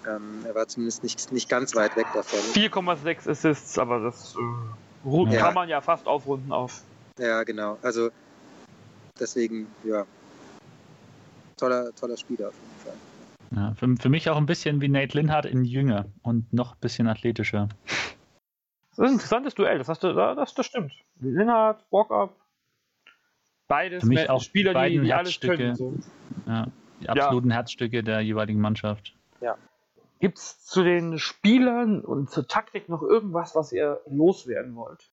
ähm, 0.06 0.44
er 0.46 0.54
war 0.54 0.66
zumindest 0.68 1.02
nicht, 1.02 1.32
nicht 1.32 1.48
ganz 1.48 1.74
weit 1.74 1.96
weg 1.96 2.06
davon. 2.14 2.40
4,6 2.54 3.28
Assists, 3.28 3.78
aber 3.78 4.00
das 4.00 4.34
äh, 4.34 5.24
kann 5.24 5.32
ja. 5.32 5.50
man 5.50 5.68
ja 5.68 5.80
fast 5.80 6.06
aufrunden 6.06 6.52
auf. 6.52 6.82
Ja, 7.18 7.42
genau. 7.42 7.78
Also 7.82 8.10
deswegen, 9.20 9.66
ja, 9.84 10.06
toller, 11.56 11.94
toller 11.94 12.16
Spieler 12.16 12.48
auf 12.48 12.54
jeden 12.54 12.80
Fall. 12.84 12.94
Ja, 13.56 13.74
für, 13.74 13.94
für 14.00 14.08
mich 14.08 14.30
auch 14.30 14.36
ein 14.36 14.46
bisschen 14.46 14.80
wie 14.80 14.88
Nate 14.88 15.18
Linhardt 15.18 15.46
in 15.46 15.64
Jünger 15.64 16.06
und 16.22 16.52
noch 16.52 16.72
ein 16.72 16.80
bisschen 16.80 17.08
athletischer. 17.08 17.68
Das 18.90 18.98
ist 18.98 19.04
ein 19.04 19.12
interessantes 19.12 19.54
Duell, 19.54 19.78
das, 19.78 19.88
hast 19.88 20.02
du, 20.02 20.12
das, 20.12 20.54
das 20.54 20.66
stimmt. 20.66 20.92
Linhardt, 21.20 21.84
Walk-Up, 21.90 22.34
beides 23.68 24.02
Für 24.02 24.08
mich 24.08 24.28
auch 24.30 24.42
Spieler, 24.42 24.74
die, 24.74 25.00
die 25.00 25.12
alles 25.12 25.30
Herzstücke. 25.30 25.56
können. 25.56 25.76
So. 25.76 25.94
Ja, 26.46 26.66
die 27.00 27.08
absoluten 27.08 27.50
Herzstücke 27.50 28.02
der 28.02 28.20
jeweiligen 28.20 28.60
Mannschaft. 28.60 29.14
Gibt 30.20 30.36
es 30.36 30.62
zu 30.66 30.84
den 30.84 31.18
Spielern 31.18 32.02
und 32.02 32.30
zur 32.30 32.46
Taktik 32.46 32.90
noch 32.90 33.02
irgendwas, 33.02 33.54
was 33.54 33.72
ihr 33.72 34.02
loswerden 34.06 34.76
wollt? 34.76 35.10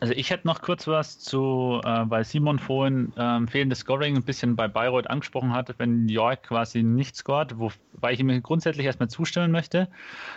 Also 0.00 0.14
ich 0.14 0.30
hätte 0.30 0.46
noch 0.46 0.62
kurz 0.62 0.86
was 0.86 1.18
zu, 1.18 1.80
äh, 1.84 2.04
weil 2.04 2.22
Simon 2.24 2.60
vorhin 2.60 3.12
ähm, 3.16 3.48
fehlendes 3.48 3.80
Scoring 3.80 4.14
ein 4.16 4.22
bisschen 4.22 4.54
bei 4.54 4.68
Bayreuth 4.68 5.10
angesprochen 5.10 5.52
hat, 5.52 5.76
wenn 5.78 6.08
York 6.08 6.44
quasi 6.44 6.84
nicht 6.84 7.16
scored, 7.16 7.58
wobei 7.58 8.12
ich 8.12 8.20
ihm 8.20 8.42
grundsätzlich 8.42 8.86
erstmal 8.86 9.08
zustimmen 9.08 9.50
möchte. 9.50 9.88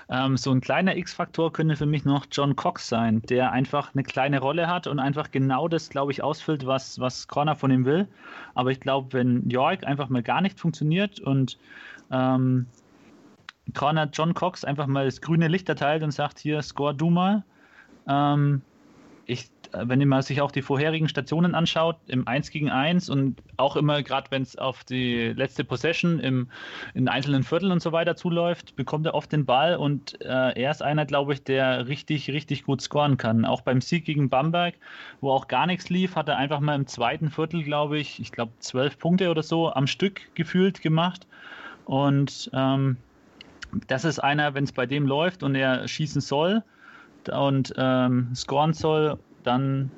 Ähm, 0.10 0.36
so 0.36 0.52
ein 0.52 0.62
kleiner 0.62 0.98
X-Faktor 0.98 1.54
könnte 1.54 1.76
für 1.76 1.86
mich 1.86 2.06
noch 2.06 2.26
John 2.32 2.56
Cox 2.56 2.90
sein, 2.90 3.22
der 3.30 3.52
einfach 3.52 3.94
eine 3.94 4.02
kleine 4.02 4.40
Rolle 4.40 4.68
hat 4.68 4.88
und 4.88 4.98
einfach 4.98 5.30
genau 5.30 5.68
das, 5.68 5.90
glaube 5.90 6.12
ich, 6.12 6.24
ausfüllt, 6.24 6.66
was, 6.66 7.00
was 7.00 7.28
Corner 7.28 7.56
von 7.56 7.70
ihm 7.70 7.86
will. 7.86 8.08
Aber 8.56 8.72
ich 8.72 8.80
glaube, 8.80 9.14
wenn 9.14 9.48
York 9.48 9.84
einfach 9.84 10.10
mal 10.10 10.24
gar 10.24 10.42
nicht 10.42 10.60
funktioniert 10.60 11.20
und 11.20 11.60
ähm, 12.12 12.66
Corner 13.76 14.10
John 14.12 14.34
Cox 14.34 14.66
einfach 14.66 14.88
mal 14.88 15.06
das 15.06 15.22
grüne 15.22 15.48
Licht 15.48 15.70
erteilt 15.70 16.02
und 16.02 16.12
sagt, 16.12 16.40
hier, 16.40 16.64
score 16.64 16.96
du 16.96 17.12
mal. 17.12 17.44
Ähm, 18.08 18.64
ich, 19.26 19.50
wenn 19.74 20.06
man 20.08 20.22
sich 20.22 20.42
auch 20.42 20.52
die 20.52 20.62
vorherigen 20.62 21.08
Stationen 21.08 21.56
anschaut, 21.56 21.98
im 22.08 22.28
1 22.28 22.50
gegen 22.50 22.70
1 22.70 23.10
und 23.10 23.42
auch 23.58 23.76
immer, 23.76 24.04
gerade 24.04 24.30
wenn 24.32 24.42
es 24.42 24.58
auf 24.58 24.84
die 24.84 25.30
letzte 25.30 25.64
Possession 25.64 26.20
im, 26.20 26.50
in 26.94 27.08
einzelnen 27.08 27.44
Vierteln 27.44 27.72
und 27.72 27.82
so 27.82 27.92
weiter 27.92 28.16
zuläuft, 28.16 28.76
bekommt 28.76 29.06
er 29.06 29.14
oft 29.14 29.32
den 29.32 29.46
Ball 29.46 29.78
und 29.78 30.20
äh, 30.22 30.62
er 30.62 30.72
ist 30.72 30.82
einer, 30.82 31.06
glaube 31.06 31.34
ich, 31.34 31.44
der 31.44 31.88
richtig, 31.88 32.30
richtig 32.30 32.64
gut 32.64 32.82
scoren 32.82 33.18
kann. 33.18 33.46
Auch 33.46 33.62
beim 33.62 33.82
Sieg 33.82 34.06
gegen 34.06 34.30
Bamberg, 34.30 34.76
wo 35.22 35.32
auch 35.32 35.48
gar 35.48 35.68
nichts 35.68 35.90
lief, 35.90 36.16
hat 36.16 36.28
er 36.28 36.38
einfach 36.38 36.60
mal 36.60 36.76
im 36.76 36.88
zweiten 36.88 37.30
Viertel, 37.30 37.64
glaube 37.64 37.98
ich, 37.98 38.20
ich 38.20 38.32
glaube 38.32 38.52
zwölf 38.60 38.98
Punkte 38.98 39.30
oder 39.30 39.44
so 39.44 39.72
am 39.72 39.88
Stück 39.88 40.22
gefühlt 40.36 40.82
gemacht. 40.82 41.28
Und 41.86 42.50
ähm, 42.54 42.98
das 43.88 44.04
ist 44.04 44.20
einer, 44.20 44.54
wenn 44.54 44.66
es 44.66 44.72
bei 44.72 44.86
dem 44.86 45.08
läuft 45.08 45.44
und 45.44 45.56
er 45.56 45.88
schießen 45.88 46.22
soll 46.22 46.64
und 47.30 47.74
ähm, 47.78 48.34
scoren 48.36 48.74
soll, 48.74 49.18
dann 49.44 49.92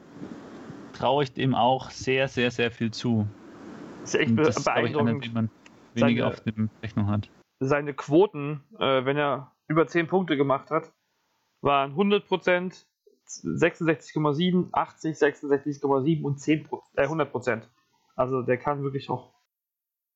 traue 0.94 1.24
ich 1.24 1.34
dem 1.34 1.56
auch 1.56 1.90
sehr, 1.90 2.28
sehr, 2.28 2.52
sehr 2.52 2.72
viel 2.72 2.92
zu. 2.92 3.28
Das 4.02 4.14
ist 4.14 4.20
echt 4.20 4.38
das 4.38 4.58
ist, 4.58 4.64
glaube 4.66 4.88
ich, 4.88 4.96
einer, 4.96 5.04
beeindruckend. 5.06 5.52
weniger 5.94 6.24
Seine- 6.24 6.28
auf 6.28 6.42
der 6.42 6.54
Rechnung 6.82 7.08
hat. 7.08 7.30
Seine 7.60 7.94
Quoten, 7.94 8.64
äh, 8.80 9.06
wenn 9.06 9.18
er 9.18 9.52
über 9.68 9.88
10 9.88 10.08
Punkte 10.08 10.36
gemacht 10.36 10.70
hat, 10.70 10.92
waren 11.62 11.96
100%, 11.96 12.86
66,7, 13.26 14.70
80, 14.74 15.16
66,7 15.18 16.24
und 16.24 16.40
10 16.40 16.68
äh, 16.96 17.08
100%. 17.08 17.64
Also 18.16 18.42
der 18.42 18.58
kann 18.58 18.84
wirklich 18.84 19.10
auch. 19.10 19.32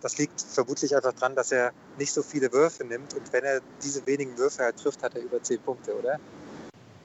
Das 0.02 0.17
liegt 0.20 0.39
vermutlich 0.41 0.96
einfach 0.96 1.13
dran, 1.13 1.36
dass 1.36 1.52
er 1.52 1.72
nicht 1.98 2.12
so 2.12 2.22
viele 2.22 2.52
Würfe 2.52 2.86
nimmt 2.86 3.15
und 3.15 3.34
wenn 3.34 3.43
er 3.43 3.62
diese 3.84 4.06
wenigen 4.06 4.38
Würfe 4.38 4.63
halt 4.63 4.78
trifft, 4.78 5.02
hat 5.02 5.15
er 5.15 5.24
über 5.24 5.41
10 5.41 5.60
Punkte, 5.62 5.98
oder? 5.98 6.20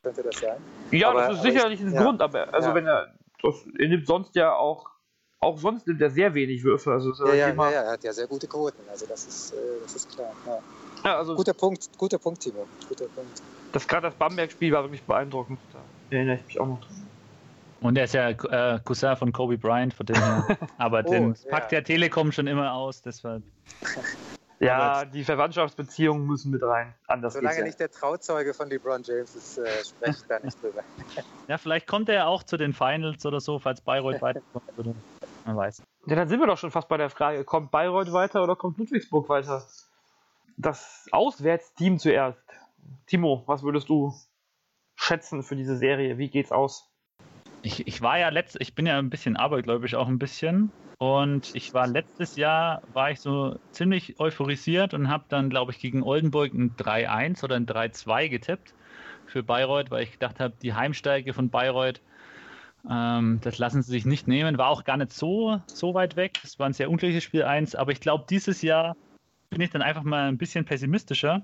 Könnte 0.03 0.23
das 0.23 0.41
sein? 0.41 0.57
Ja, 0.91 1.11
Aber- 1.11 1.21
das 1.23 1.33
ist 1.35 1.38
aber 1.41 1.49
ich- 1.49 1.55
sicherlich 1.55 1.81
ein 1.81 1.93
ja. 1.93 2.03
Grund, 2.03 2.21
aber 2.23 2.53
also 2.53 2.69
Ja. 2.71 2.75
wenn 2.75 2.87
er, 2.87 3.15
das, 3.43 3.55
er 3.79 3.88
nimmt 3.88 4.07
sonst 4.07 4.35
ja 4.35 4.55
auch, 4.55 4.87
auch 5.41 5.59
sonst 5.59 5.87
nimmt 5.87 6.01
er 6.01 6.11
sehr 6.11 6.35
wenig 6.35 6.62
Würfe. 6.65 6.93
Also, 6.93 7.12
Ja, 7.27 7.35
ja, 7.35 7.49
immer, 7.49 7.67
ja, 7.67 7.73
ja, 7.73 7.83
er 7.83 7.93
hat 7.93 8.05
ja 8.05 8.12
sehr 8.12 8.27
gute 8.27 8.47
Quoten, 8.47 8.83
also 8.91 9.07
das 9.07 9.27
ist, 9.27 9.53
äh, 9.53 9.57
das 9.83 9.95
ist 9.97 10.11
klar. 10.15 10.33
Ja. 10.47 10.59
ja, 11.05 11.17
also 11.19 11.35
Guter 11.37 11.55
Punkt, 11.55 11.88
guter 11.99 12.19
Punkt, 12.19 12.41
Timo. 12.43 12.67
Guter 12.88 13.07
Punkt. 13.07 13.43
das 13.73 13.87
gerade 13.88 14.09
das 14.09 14.15
Bamberg-Spiel 14.17 14.73
war 14.73 14.83
wirklich 14.85 15.03
beeindruckend. 15.05 15.59
Da 15.73 15.79
erinnere 16.17 16.37
ich 16.37 16.47
mich 16.47 16.61
auch 16.61 16.67
noch 16.67 16.81
dran. 16.81 17.07
Und 17.81 17.99
er 17.99 18.05
ist 18.05 18.15
ja 18.15 18.29
äh, 18.31 18.79
Cousin 18.85 19.17
von 19.17 19.33
Kobe 19.33 19.59
Bryant, 19.59 19.93
von 19.95 20.07
dem 20.07 20.15
her. 20.23 20.57
Aber 20.79 21.03
Oh, 21.05 21.11
den 21.11 21.35
ja. 21.35 21.51
packt 21.51 21.73
der 21.73 21.83
Telekom 21.83 22.31
schon 22.31 22.47
immer 22.47 22.73
aus, 22.75 23.03
deshalb. 23.03 23.43
Ja, 24.62 25.05
die 25.05 25.25
Verwandtschaftsbeziehungen 25.25 26.25
müssen 26.25 26.53
mit 26.53 26.62
rein. 26.62 26.94
Anders 27.09 27.35
Solange 27.35 27.48
geht's 27.48 27.59
ja. 27.59 27.64
nicht 27.64 27.81
der 27.81 27.90
Trauzeuge 27.90 28.55
von 28.55 28.68
LeBron 28.70 29.03
James 29.03 29.35
ist, 29.35 29.59
äh, 29.59 29.66
spreche 29.85 30.18
ich 30.20 30.27
da 30.29 30.38
nicht 30.38 30.62
drüber. 30.62 30.83
Ja, 31.48 31.59
vielleicht 31.59 31.88
kommt 31.88 32.09
er 32.09 32.14
ja 32.14 32.27
auch 32.27 32.44
zu 32.44 32.57
den 32.57 32.72
Finals 32.72 33.27
oder 33.27 33.40
so, 33.40 33.59
falls 33.59 33.81
Bayreuth 33.81 34.22
weiterkommt. 34.22 34.79
Oder, 34.79 34.94
man 35.44 35.57
weiß. 35.57 35.83
Ja, 36.07 36.16
dann 36.16 36.29
sind 36.29 36.38
wir 36.40 36.46
doch 36.46 36.57
schon 36.57 36.70
fast 36.70 36.88
bei 36.88 36.96
der 36.96 37.11
Frage, 37.11 37.44
kommt 37.44 37.72
Bayreuth 37.72 38.12
weiter 38.12 38.42
oder 38.42 38.55
kommt 38.55 38.79
Ludwigsburg 38.79 39.29
weiter? 39.29 39.66
Das 40.57 41.09
Auswärtsteam 41.11 41.98
zuerst. 41.98 42.38
Timo, 43.07 43.42
was 43.46 43.62
würdest 43.62 43.88
du 43.88 44.14
schätzen 44.94 45.42
für 45.42 45.57
diese 45.57 45.77
Serie? 45.77 46.18
Wie 46.18 46.29
geht's 46.29 46.53
aus? 46.53 46.88
Ich, 47.62 47.87
ich 47.87 48.01
war 48.01 48.18
ja 48.18 48.29
letzt, 48.29 48.57
ich 48.61 48.75
bin 48.75 48.87
ja 48.87 48.98
ein 48.98 49.11
bisschen 49.11 49.37
abergläubisch 49.37 49.94
auch 49.94 50.09
ein 50.09 50.18
bisschen. 50.18 50.70
Und 51.03 51.53
ich 51.57 51.75
war 51.75 51.88
letztes 51.88 52.37
Jahr, 52.37 52.81
war 52.93 53.11
ich 53.11 53.19
so 53.19 53.59
ziemlich 53.73 54.21
euphorisiert 54.21 54.95
und 54.95 55.09
habe 55.09 55.25
dann, 55.29 55.51
glaube 55.51 55.73
ich, 55.73 55.81
gegen 55.81 56.05
Oldenburg 56.05 56.55
ein 56.55 56.77
3-1 56.77 57.43
oder 57.43 57.57
ein 57.57 57.67
3-2 57.67 58.29
getippt 58.29 58.73
für 59.27 59.43
Bayreuth, 59.43 59.91
weil 59.91 60.05
ich 60.05 60.12
gedacht 60.12 60.38
habe, 60.38 60.55
die 60.62 60.75
Heimsteige 60.75 61.35
von 61.35 61.51
Bayreuth, 61.51 62.01
ähm, 62.88 63.41
das 63.43 63.59
lassen 63.59 63.83
sie 63.83 63.91
sich 63.91 64.07
nicht 64.07 64.29
nehmen. 64.29 64.59
War 64.59 64.69
auch 64.69 64.85
gar 64.85 64.97
nicht 64.97 65.12
so, 65.12 65.61
so 65.67 65.93
weit 65.93 66.15
weg. 66.15 66.38
Es 66.45 66.61
war 66.61 66.69
ein 66.69 66.73
sehr 66.73 66.88
unglückliches 66.88 67.25
Spiel 67.25 67.43
1, 67.43 67.75
aber 67.75 67.91
ich 67.91 67.99
glaube, 67.99 68.27
dieses 68.31 68.62
Jahr 68.62 68.95
bin 69.51 69.61
ich 69.61 69.71
dann 69.71 69.83
einfach 69.83 70.05
mal 70.05 70.29
ein 70.29 70.38
bisschen 70.38 70.65
pessimistischer. 70.65 71.43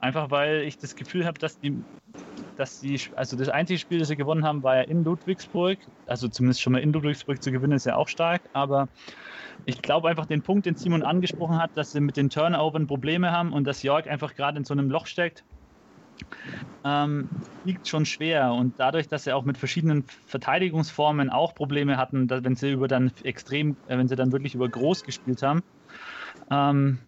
Einfach 0.00 0.30
weil 0.30 0.62
ich 0.62 0.78
das 0.78 0.96
Gefühl 0.96 1.26
habe, 1.26 1.38
dass 1.38 1.60
die 1.60 1.76
dass 2.56 2.78
die, 2.78 3.00
also 3.16 3.36
das 3.36 3.48
einzige 3.48 3.78
Spiel, 3.78 3.98
das 3.98 4.08
sie 4.08 4.16
gewonnen 4.16 4.44
haben, 4.44 4.62
war 4.62 4.76
ja 4.76 4.82
in 4.82 5.04
Ludwigsburg. 5.04 5.78
Also 6.06 6.28
zumindest 6.28 6.60
schon 6.60 6.72
mal 6.72 6.80
in 6.80 6.92
Ludwigsburg 6.92 7.42
zu 7.42 7.50
gewinnen, 7.52 7.72
ist 7.72 7.86
ja 7.86 7.96
auch 7.96 8.08
stark. 8.08 8.48
Aber 8.52 8.88
ich 9.64 9.82
glaube 9.82 10.08
einfach 10.08 10.26
den 10.26 10.42
Punkt, 10.42 10.66
den 10.66 10.76
Simon 10.76 11.02
angesprochen 11.02 11.58
hat, 11.58 11.76
dass 11.76 11.92
sie 11.92 12.00
mit 12.00 12.16
den 12.16 12.30
Turnovern 12.30 12.86
Probleme 12.86 13.30
haben 13.30 13.52
und 13.52 13.64
dass 13.64 13.82
Jörg 13.82 14.08
einfach 14.08 14.34
gerade 14.34 14.58
in 14.58 14.64
so 14.64 14.74
einem 14.74 14.90
Loch 14.90 15.06
steckt, 15.06 15.44
ähm, 16.84 17.30
liegt 17.62 17.88
schon 17.88 18.06
schwer. 18.06 18.52
Und 18.52 18.78
dadurch, 18.78 19.08
dass 19.08 19.24
sie 19.24 19.32
auch 19.32 19.44
mit 19.44 19.58
verschiedenen 19.58 20.04
Verteidigungsformen 20.26 21.30
auch 21.30 21.54
Probleme 21.54 21.96
hatten, 21.96 22.28
dass, 22.28 22.44
wenn 22.44 22.56
sie 22.56 22.72
über 22.72 22.88
dann 22.88 23.12
extrem, 23.22 23.78
äh, 23.86 23.96
wenn 23.96 24.08
sie 24.08 24.16
dann 24.16 24.32
wirklich 24.32 24.54
über 24.54 24.68
groß 24.68 25.04
gespielt 25.04 25.42
haben, 25.42 25.62
ähm, 26.50 26.98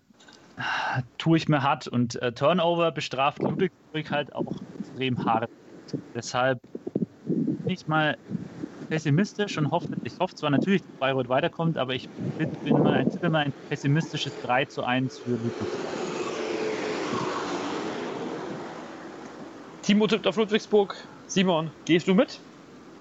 tue 1.18 1.36
ich 1.36 1.48
mir 1.48 1.62
hart. 1.62 1.88
Und 1.88 2.20
äh, 2.22 2.32
Turnover 2.32 2.92
bestraft 2.92 3.42
Ludwigsburg 3.42 4.10
halt 4.10 4.34
auch 4.34 4.56
extrem 4.94 5.24
hart. 5.24 5.50
Deshalb 6.14 6.58
bin 7.26 7.70
ich 7.70 7.86
mal 7.86 8.16
pessimistisch 8.88 9.58
und 9.58 9.70
hoffe, 9.70 9.88
ich 10.04 10.18
hoffe 10.18 10.34
zwar 10.34 10.50
natürlich, 10.50 10.82
dass 10.82 10.90
Bayreuth 11.00 11.28
weiterkommt, 11.28 11.78
aber 11.78 11.94
ich 11.94 12.08
bin, 12.38 12.50
bin 12.62 12.82
mal, 12.82 12.94
ein, 12.94 13.10
tippe 13.10 13.28
mal 13.30 13.44
ein 13.46 13.52
pessimistisches 13.68 14.32
3 14.42 14.66
zu 14.66 14.84
1 14.84 15.18
für 15.18 15.30
Ludwigsburg. 15.30 15.68
Timo 19.82 20.06
tippt 20.06 20.26
auf 20.26 20.36
Ludwigsburg. 20.36 20.96
Simon, 21.26 21.70
gehst 21.84 22.06
du 22.06 22.14
mit? 22.14 22.38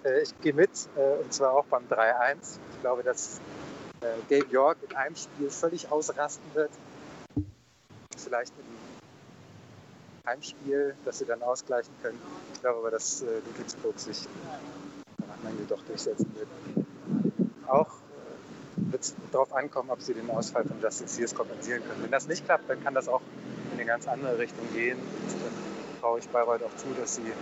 Äh, 0.03 0.23
ich 0.23 0.33
gehe 0.41 0.53
mit, 0.53 0.71
äh, 0.95 1.21
und 1.21 1.31
zwar 1.31 1.53
auch 1.53 1.65
beim 1.65 1.83
3-1. 1.89 2.57
Ich 2.73 2.81
glaube, 2.81 3.03
dass 3.03 3.39
äh, 4.01 4.39
Gabe 4.39 4.51
York 4.51 4.77
in 4.89 4.95
einem 4.95 5.15
Spiel 5.15 5.49
völlig 5.49 5.89
ausrasten 5.91 6.43
wird. 6.53 6.71
Vielleicht 8.17 8.55
mit 8.57 8.65
einem 8.65 8.82
Heimspiel, 10.25 10.95
das 11.03 11.19
sie 11.19 11.25
dann 11.25 11.43
ausgleichen 11.43 11.93
können. 12.01 12.17
Ich 12.53 12.61
glaube 12.61 12.79
aber, 12.79 12.91
dass 12.91 13.23
äh, 13.23 13.25
Ludwigsburg 13.45 13.99
sich 13.99 14.25
am 15.19 15.49
Ende 15.49 15.63
doch 15.67 15.81
durchsetzen 15.83 16.33
wird. 16.35 16.47
Auch 17.67 17.89
äh, 17.89 18.91
wird 18.93 19.01
es 19.01 19.15
darauf 19.33 19.51
ankommen, 19.51 19.89
ob 19.89 20.01
sie 20.01 20.13
den 20.13 20.29
Ausfall 20.29 20.63
von 20.63 20.81
Justin 20.81 21.09
Sears 21.09 21.35
kompensieren 21.35 21.83
können. 21.85 22.03
Wenn 22.03 22.11
das 22.11 22.29
nicht 22.29 22.45
klappt, 22.45 22.69
dann 22.69 22.81
kann 22.81 22.93
das 22.93 23.09
auch 23.09 23.19
in 23.73 23.79
eine 23.79 23.85
ganz 23.85 24.07
andere 24.07 24.37
Richtung 24.37 24.65
gehen. 24.73 24.97
Und 24.97 25.43
dann 25.43 25.53
traue 25.99 26.19
ich 26.19 26.29
Bayreuth 26.29 26.63
auch 26.63 26.75
zu, 26.77 26.87
dass 26.97 27.15
sie 27.15 27.33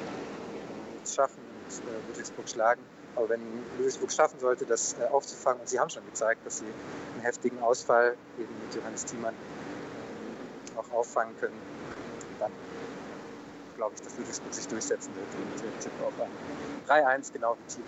es 1.03 1.13
schaffen 1.13 1.37
und 1.37 1.87
äh, 1.87 2.07
Ludwigsburg 2.07 2.49
schlagen. 2.49 2.81
Aber 3.15 3.29
wenn 3.29 3.41
Ludwigsburg 3.77 4.11
schaffen 4.11 4.39
sollte, 4.39 4.65
das 4.65 4.95
äh, 4.99 5.05
aufzufangen, 5.05 5.61
und 5.61 5.69
sie 5.69 5.79
haben 5.79 5.91
schon 5.91 6.05
gezeigt, 6.07 6.43
dass 6.47 6.57
sie 6.57 6.65
einen 6.65 7.21
heftigen 7.21 7.61
Ausfall 7.61 8.15
eben 8.39 8.53
mit 8.65 8.75
Johannes 8.75 9.05
Thiemann 9.05 9.35
äh, 9.35 10.79
auch 10.79 10.91
auffangen 10.97 11.35
können, 11.39 11.53
dann 12.41 12.51
glaube 13.77 13.95
ich, 13.95 14.01
dass 14.01 14.17
Ludwigsburg 14.17 14.53
sich 14.53 14.67
durchsetzen 14.67 15.15
wird 15.15 15.27
und 15.35 15.63
äh, 15.65 15.81
tippe 15.81 16.03
auf 16.03 16.13
ein 16.19 16.29
3-1, 17.21 17.31
genau 17.33 17.55
wie 17.57 17.73
Timo. 17.73 17.85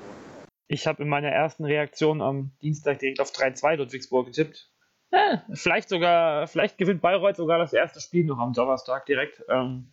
Ich 0.67 0.87
habe 0.87 1.03
in 1.03 1.09
meiner 1.09 1.29
ersten 1.29 1.65
Reaktion 1.65 2.21
am 2.21 2.51
Dienstag 2.61 2.99
direkt 2.99 3.19
auf 3.19 3.31
3-2 3.31 3.75
Ludwigsburg 3.75 4.27
getippt. 4.27 4.69
Äh, 5.11 5.37
vielleicht 5.53 5.89
sogar, 5.89 6.47
vielleicht 6.47 6.77
gewinnt 6.77 7.01
Bayreuth 7.01 7.35
sogar 7.35 7.59
das 7.59 7.73
erste 7.73 7.99
Spiel 8.01 8.25
noch 8.25 8.39
am 8.39 8.53
Donnerstag 8.53 9.05
direkt. 9.05 9.43
Ähm, 9.49 9.91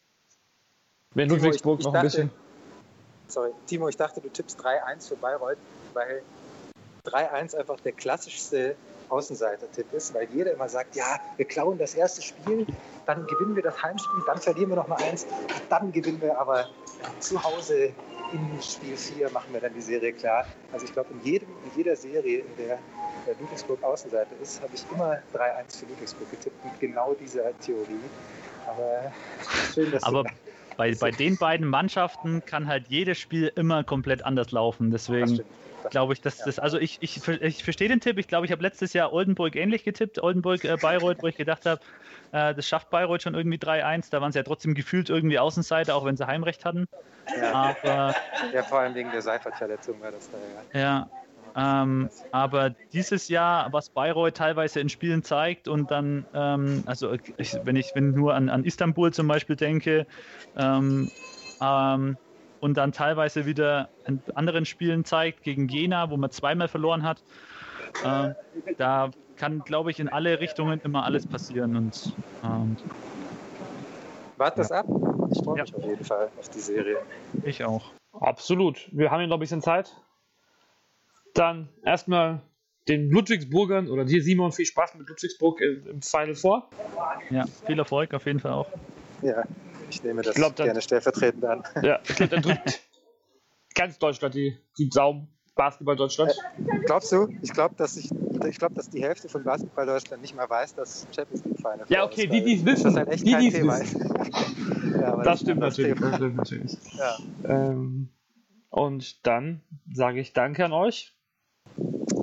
wenn 1.14 1.28
Timo, 1.28 1.42
Ludwigsburg 1.42 1.80
ich- 1.80 1.80
ich 1.80 1.86
noch 1.86 1.92
ein 1.92 2.04
dachte- 2.04 2.06
bisschen. 2.06 2.30
sorry, 3.28 3.50
Timo, 3.66 3.88
ich 3.88 3.96
dachte, 3.96 4.20
du 4.20 4.28
tippst 4.28 4.58
3-1 4.62 5.08
für 5.08 5.16
Bayreuth, 5.16 5.58
weil 5.92 6.22
3-1 7.04 7.54
einfach 7.54 7.78
der 7.80 7.92
klassischste 7.92 8.76
Außenseiter-Tipp 9.10 9.92
ist, 9.92 10.14
weil 10.14 10.28
jeder 10.32 10.52
immer 10.52 10.68
sagt, 10.68 10.96
ja, 10.96 11.18
wir 11.36 11.44
klauen 11.44 11.78
das 11.78 11.94
erste 11.94 12.22
Spiel, 12.22 12.66
dann 13.06 13.26
gewinnen 13.26 13.56
wir 13.56 13.62
das 13.62 13.82
Heimspiel, 13.82 14.22
dann 14.26 14.38
verlieren 14.38 14.70
wir 14.70 14.76
noch 14.76 14.88
mal 14.88 15.02
eins, 15.02 15.26
dann 15.68 15.92
gewinnen 15.92 16.20
wir 16.20 16.38
aber 16.38 16.68
zu 17.18 17.42
Hause 17.42 17.92
in 18.32 18.62
Spiel 18.62 18.96
4 18.96 19.30
machen 19.30 19.52
wir 19.52 19.60
dann 19.60 19.74
die 19.74 19.80
Serie 19.80 20.12
klar. 20.12 20.46
Also 20.72 20.86
ich 20.86 20.92
glaube, 20.92 21.08
in, 21.12 21.24
jedem, 21.24 21.48
in 21.48 21.76
jeder 21.76 21.96
Serie, 21.96 22.40
in 22.40 22.56
der 22.66 22.78
Ludwigsburg 23.40 23.82
Außenseite 23.82 24.34
ist, 24.42 24.62
habe 24.62 24.72
ich 24.74 24.84
immer 24.92 25.18
3-1 25.34 25.80
für 25.80 25.86
Ludwigsburg 25.86 26.30
getippt 26.30 26.64
mit 26.64 26.80
genau 26.80 27.14
dieser 27.14 27.58
Theorie. 27.60 28.00
Aber 28.66 29.12
schön, 29.74 29.90
dass 29.90 30.02
Aber 30.04 30.24
bei, 30.76 30.94
bei 30.94 31.10
den 31.10 31.36
beiden 31.36 31.66
Mannschaften 31.66 32.44
kann 32.44 32.68
halt 32.68 32.86
jedes 32.88 33.18
Spiel 33.18 33.52
immer 33.56 33.84
komplett 33.84 34.24
anders 34.24 34.52
laufen. 34.52 34.90
Deswegen 34.90 35.42
glaube 35.88 36.12
ich, 36.12 36.20
dass 36.20 36.38
ja. 36.38 36.46
das, 36.46 36.58
also 36.58 36.78
ich, 36.78 36.98
ich, 37.00 37.26
ich 37.26 37.64
verstehe 37.64 37.88
den 37.88 38.00
Tipp. 38.00 38.18
Ich 38.18 38.28
glaube, 38.28 38.46
ich 38.46 38.52
habe 38.52 38.62
letztes 38.62 38.92
Jahr 38.92 39.12
Oldenburg 39.12 39.56
ähnlich 39.56 39.84
getippt, 39.84 40.22
Oldenburg, 40.22 40.64
äh, 40.64 40.76
Bayreuth, 40.80 41.22
wo 41.22 41.26
ich 41.26 41.36
gedacht 41.36 41.66
habe, 41.66 41.80
äh, 42.32 42.54
das 42.54 42.66
schafft 42.66 42.90
Bayreuth 42.90 43.22
schon 43.22 43.34
irgendwie 43.34 43.58
3-1. 43.58 44.10
Da 44.10 44.20
waren 44.20 44.32
sie 44.32 44.38
ja 44.38 44.42
trotzdem 44.42 44.74
gefühlt 44.74 45.10
irgendwie 45.10 45.38
Außenseiter, 45.38 45.94
auch 45.94 46.04
wenn 46.04 46.16
sie 46.16 46.26
Heimrecht 46.26 46.64
hatten. 46.64 46.86
Ja, 47.40 47.52
Aber, 47.52 48.14
ja 48.52 48.62
vor 48.62 48.80
allem 48.80 48.94
wegen 48.94 49.10
der 49.10 49.22
Seifert-Verletzung 49.22 50.00
war 50.00 50.10
das 50.10 50.30
da, 50.30 50.38
ja. 50.78 50.80
Ja, 50.80 51.10
ähm, 51.56 52.08
aber 52.30 52.70
dieses 52.92 53.28
Jahr, 53.28 53.72
was 53.72 53.90
Bayreuth 53.90 54.36
teilweise 54.36 54.80
in 54.80 54.88
Spielen 54.88 55.22
zeigt 55.22 55.68
und 55.68 55.90
dann, 55.90 56.26
ähm, 56.34 56.82
also 56.86 57.16
ich, 57.38 57.56
wenn 57.64 57.76
ich 57.76 57.90
wenn 57.94 58.12
nur 58.12 58.34
an, 58.34 58.48
an 58.48 58.64
Istanbul 58.64 59.12
zum 59.12 59.26
Beispiel 59.26 59.56
denke, 59.56 60.06
ähm, 60.56 61.10
ähm, 61.60 62.16
und 62.60 62.76
dann 62.76 62.92
teilweise 62.92 63.46
wieder 63.46 63.88
in 64.06 64.20
anderen 64.34 64.64
Spielen 64.64 65.04
zeigt, 65.04 65.42
gegen 65.42 65.68
Jena, 65.68 66.10
wo 66.10 66.16
man 66.16 66.30
zweimal 66.30 66.68
verloren 66.68 67.02
hat, 67.02 67.22
äh, 68.04 68.34
da 68.76 69.10
kann, 69.36 69.60
glaube 69.60 69.90
ich, 69.90 69.98
in 69.98 70.08
alle 70.08 70.40
Richtungen 70.40 70.80
immer 70.84 71.04
alles 71.04 71.26
passieren. 71.26 71.76
Und, 71.76 72.12
ähm, 72.44 72.76
Wart 74.36 74.58
das 74.58 74.68
ja. 74.68 74.80
ab? 74.80 74.86
Ich 75.32 75.42
freue 75.42 75.60
mich 75.60 75.70
ja. 75.70 75.76
auf 75.76 75.84
jeden 75.84 76.04
Fall 76.04 76.28
auf 76.38 76.48
die 76.50 76.60
Serie. 76.60 76.98
Ich 77.44 77.64
auch. 77.64 77.90
Absolut. 78.12 78.88
Wir 78.92 79.10
haben 79.10 79.20
ja 79.20 79.26
noch 79.26 79.36
ein 79.36 79.40
bisschen 79.40 79.62
Zeit. 79.62 79.94
Dann 81.34 81.68
erstmal 81.84 82.42
den 82.88 83.10
Ludwigsburgern 83.10 83.88
oder 83.88 84.04
dir, 84.04 84.22
Simon, 84.22 84.52
viel 84.52 84.66
Spaß 84.66 84.94
mit 84.96 85.08
Ludwigsburg 85.08 85.60
im 85.60 86.02
Final 86.02 86.34
vor. 86.34 86.68
Ja, 87.30 87.44
viel 87.66 87.78
Erfolg 87.78 88.12
auf 88.14 88.26
jeden 88.26 88.40
Fall 88.40 88.52
auch. 88.52 88.66
Ja, 89.22 89.44
ich 89.90 90.02
nehme 90.02 90.22
das 90.22 90.32
ich 90.32 90.36
glaub, 90.36 90.56
dann, 90.56 90.66
gerne 90.66 90.80
stellvertretend 90.80 91.44
an. 91.44 91.62
Ja, 91.82 92.00
ich 92.02 92.16
glaube, 92.16 92.30
dann 92.30 92.42
drückt 92.42 92.80
ganz 93.74 93.98
Deutschland 93.98 94.34
die, 94.34 94.56
die 94.78 94.88
Daumen. 94.88 95.28
Basketball 95.56 95.96
Deutschland. 95.96 96.30
Äh, 96.30 96.78
glaubst 96.86 97.12
du? 97.12 97.28
Ich 97.42 97.52
glaube, 97.52 97.74
dass 97.76 97.96
ich, 97.96 98.08
ich 98.48 98.58
glaube, 98.58 98.74
dass 98.76 98.88
die 98.88 99.02
Hälfte 99.02 99.28
von 99.28 99.44
Basketball 99.44 99.84
Deutschland 99.84 100.22
nicht 100.22 100.34
mal 100.34 100.48
weiß, 100.48 100.74
dass 100.74 101.06
Champions 101.14 101.44
League 101.44 101.56
Final 101.56 101.84
Ja, 101.88 102.04
okay, 102.04 102.26
die, 102.26 102.42
die 102.42 102.54
es 102.54 102.64
wissen. 102.64 102.84
Das 102.84 102.96
halt 102.96 103.08
echt 103.08 103.26
die, 103.26 103.32
kein 103.32 103.50
Thema 103.50 103.78
ja, 105.00 105.16
das, 105.16 105.24
das, 105.24 105.40
stimmt 105.40 105.60
natürlich, 105.60 106.00
das 106.00 106.16
stimmt 106.16 106.36
natürlich. 106.36 106.78
Ja. 106.96 107.18
Ähm, 107.44 108.08
und 108.70 109.26
dann 109.26 109.60
sage 109.92 110.20
ich 110.20 110.32
Danke 110.32 110.64
an 110.64 110.72
euch. 110.72 111.14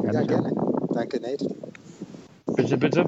Ja, 0.04 0.24
gerne. 0.24 0.56
Danke, 0.94 1.20
Nate. 1.20 1.48
Bitte, 2.56 2.78
bitte. 2.78 3.06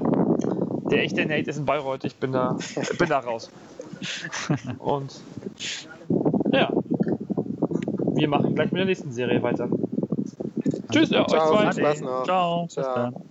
Der 0.90 1.02
echte 1.02 1.26
Nate 1.26 1.50
ist 1.50 1.56
in 1.56 1.64
Bayreuth. 1.64 2.04
Ich 2.04 2.16
bin 2.16 2.30
da, 2.30 2.56
bin 2.98 3.08
da 3.08 3.18
raus. 3.18 3.50
Und 4.78 5.20
ja, 6.52 6.70
wir 8.14 8.28
machen 8.28 8.54
gleich 8.54 8.70
mit 8.72 8.78
der 8.78 8.86
nächsten 8.86 9.12
Serie 9.12 9.42
weiter. 9.42 9.68
Tschüss, 10.92 11.10
ja, 11.10 11.22
euch 11.22 11.70
zwei. 11.72 11.94
Ciao. 12.24 12.66
Ciao. 12.66 13.10
Ciao. 13.10 13.30